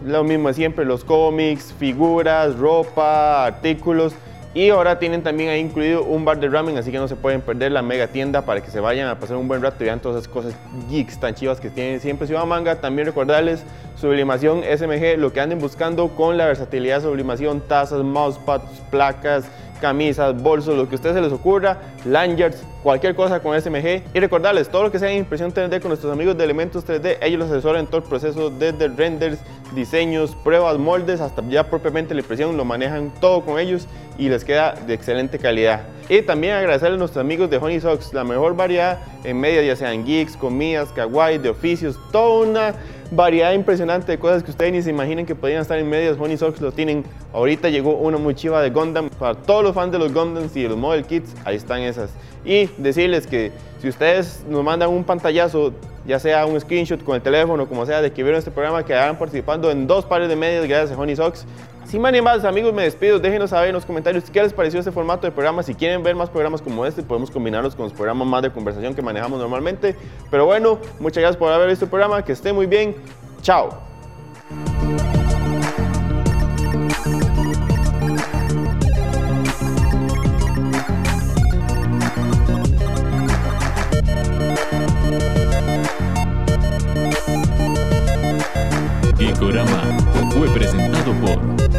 Lo 0.05 0.25
mismo 0.25 0.49
de 0.49 0.55
siempre, 0.55 0.85
los 0.85 1.05
cómics, 1.05 1.73
figuras, 1.79 2.59
ropa, 2.59 3.47
artículos. 3.47 4.14
Y 4.54 4.70
ahora 4.70 5.00
tienen 5.00 5.24
también 5.24 5.50
ahí 5.50 5.58
incluido 5.58 6.04
un 6.04 6.24
bar 6.24 6.38
de 6.38 6.48
ramen, 6.48 6.78
así 6.78 6.92
que 6.92 6.98
no 6.98 7.08
se 7.08 7.16
pueden 7.16 7.40
perder 7.40 7.72
la 7.72 7.82
mega 7.82 8.06
tienda 8.06 8.42
para 8.42 8.62
que 8.62 8.70
se 8.70 8.78
vayan 8.78 9.08
a 9.08 9.18
pasar 9.18 9.36
un 9.36 9.48
buen 9.48 9.60
rato 9.60 9.82
y 9.82 9.86
vean 9.86 9.98
todas 9.98 10.22
esas 10.22 10.32
cosas 10.32 10.54
geeks 10.88 11.18
tan 11.18 11.34
chivas 11.34 11.58
que 11.58 11.70
tienen 11.70 11.98
siempre 11.98 12.28
Ciudad 12.28 12.44
Manga. 12.44 12.76
También 12.76 13.06
recordarles 13.06 13.64
sublimación 13.96 14.62
SMG, 14.62 15.18
lo 15.18 15.32
que 15.32 15.40
anden 15.40 15.58
buscando 15.58 16.06
con 16.08 16.36
la 16.36 16.46
versatilidad 16.46 16.98
de 16.98 17.02
sublimación, 17.02 17.62
tazas, 17.62 18.04
mousepads, 18.04 18.80
placas, 18.92 19.44
camisas, 19.85 20.35
bolsos, 20.42 20.75
lo 20.79 20.88
que 20.88 20.94
a 20.94 20.97
ustedes 20.97 21.14
se 21.14 21.20
les 21.20 21.31
ocurra, 21.31 21.77
lanyards, 22.07 22.64
cualquier 22.83 23.14
cosa 23.14 23.40
con 23.40 23.61
SMG. 23.61 24.03
Y 24.14 24.18
recordarles, 24.18 24.70
todo 24.70 24.85
lo 24.85 24.90
que 24.90 24.99
sea 24.99 25.11
en 25.11 25.18
impresión 25.18 25.53
3D 25.53 25.79
con 25.79 25.90
nuestros 25.90 26.11
amigos 26.11 26.38
de 26.38 26.44
Elementos 26.44 26.87
3D, 26.87 27.18
ellos 27.20 27.40
los 27.40 27.51
asesoran 27.51 27.81
en 27.81 27.87
todo 27.87 27.99
el 27.99 28.05
proceso 28.05 28.49
desde 28.49 28.88
renders, 28.88 29.40
diseños, 29.75 30.35
pruebas, 30.42 30.79
moldes, 30.79 31.20
hasta 31.20 31.47
ya 31.51 31.68
propiamente 31.68 32.14
la 32.14 32.23
impresión, 32.23 32.57
lo 32.57 32.64
manejan 32.64 33.12
todo 33.20 33.42
con 33.44 33.59
ellos 33.59 33.87
y 34.16 34.31
les 34.31 34.42
queda 34.42 34.73
de 34.73 34.94
excelente 34.94 35.38
calidad. 35.38 35.83
Y 36.09 36.23
también 36.23 36.55
agradecerle 36.55 36.94
a 36.94 36.99
nuestros 36.99 37.20
amigos 37.20 37.51
de 37.51 37.59
Honey 37.59 37.81
Socks, 37.81 38.14
la 38.14 38.25
mejor 38.25 38.57
variedad 38.57 39.01
en 39.23 39.38
medias, 39.38 39.66
ya 39.66 39.77
sean 39.77 40.07
geeks, 40.07 40.35
comidas, 40.35 40.88
kawaii, 40.92 41.37
de 41.37 41.51
oficios, 41.51 42.01
toda 42.11 42.49
una 42.49 42.75
variedad 43.14 43.53
impresionante 43.53 44.11
de 44.12 44.18
cosas 44.18 44.42
que 44.42 44.50
ustedes 44.50 44.72
ni 44.72 44.83
se 44.83 44.90
imaginen 44.90 45.27
que 45.27 45.35
podrían 45.35 45.62
estar 45.62 45.79
en 45.79 45.88
medias. 45.88 46.16
Honey 46.18 46.37
Socks 46.37 46.61
lo 46.61 46.72
tienen. 46.72 47.05
Ahorita 47.33 47.68
llegó 47.68 47.96
una 47.96 48.18
muy 48.18 48.35
chiva 48.35 48.61
de 48.62 48.70
Gundam. 48.70 49.09
Para 49.11 49.35
todos 49.35 49.62
los 49.62 49.74
fans 49.74 49.92
de 49.92 49.98
los 49.98 50.12
Gundams 50.12 50.57
y 50.57 50.62
de 50.62 50.68
los 50.68 50.79
Model 50.79 51.05
Kits, 51.05 51.35
ahí 51.44 51.57
están 51.57 51.81
esas. 51.81 52.11
Y 52.44 52.66
decirles 52.78 53.26
que 53.26 53.52
Si 53.80 53.88
ustedes 53.88 54.44
nos 54.48 54.64
mandan 54.64 54.88
un 54.88 55.04
pantallazo, 55.04 55.72
ya 56.07 56.18
sea 56.18 56.46
un 56.46 56.59
screenshot 56.59 57.02
con 57.04 57.16
el 57.16 57.22
teléfono, 57.22 57.68
como 57.68 57.85
sea, 57.85 58.00
de 58.00 58.12
que 58.12 58.22
vieron 58.22 58.38
este 58.38 58.50
programa, 58.50 58.83
quedarán 58.83 59.18
participando 59.18 59.70
en 59.70 59.87
dos 59.87 60.07
pares 60.07 60.28
de 60.28 60.37
medias 60.37 60.66
gracias 60.66 60.96
a 60.96 61.00
Honey 61.00 61.16
Sox. 61.16 61.44
Sin 61.87 62.00
más 62.00 62.12
ni 62.12 62.22
más, 62.22 62.44
amigos, 62.44 62.72
me 62.72 62.83
despido. 62.83 63.18
Déjenos 63.18 63.50
saber 63.50 63.68
en 63.68 63.74
los 63.74 63.85
comentarios 63.85 64.24
qué 64.30 64.42
les 64.42 64.52
pareció 64.52 64.80
este 64.80 64.90
formato 64.90 65.26
de 65.26 65.33
programa. 65.33 65.62
Si 65.62 65.74
quieren 65.74 66.02
ver 66.02 66.14
más 66.14 66.30
programas 66.30 66.62
como 66.62 66.87
este, 66.87 67.02
podemos 67.02 67.30
combinarlos 67.30 67.74
con 67.76 67.85
los 67.85 67.92
programas 67.92 68.26
más 68.26 68.42
de 68.42 68.50
conversación 68.50 68.94
que 68.94 69.02
manejamos 69.02 69.38
normalmente. 69.38 69.94
Pero 70.30 70.46
bueno, 70.46 70.78
muchas 70.98 71.20
gracias 71.20 71.37
por 71.37 71.52
haber 71.52 71.68
visto 71.68 71.85
el 71.85 71.90
programa. 71.90 72.24
Que 72.24 72.33
esté 72.33 72.52
muy 72.52 72.66
bien. 72.66 72.96
Chao. 73.42 73.93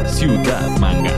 Ciudad 0.08 0.78
Manga. 0.78 1.15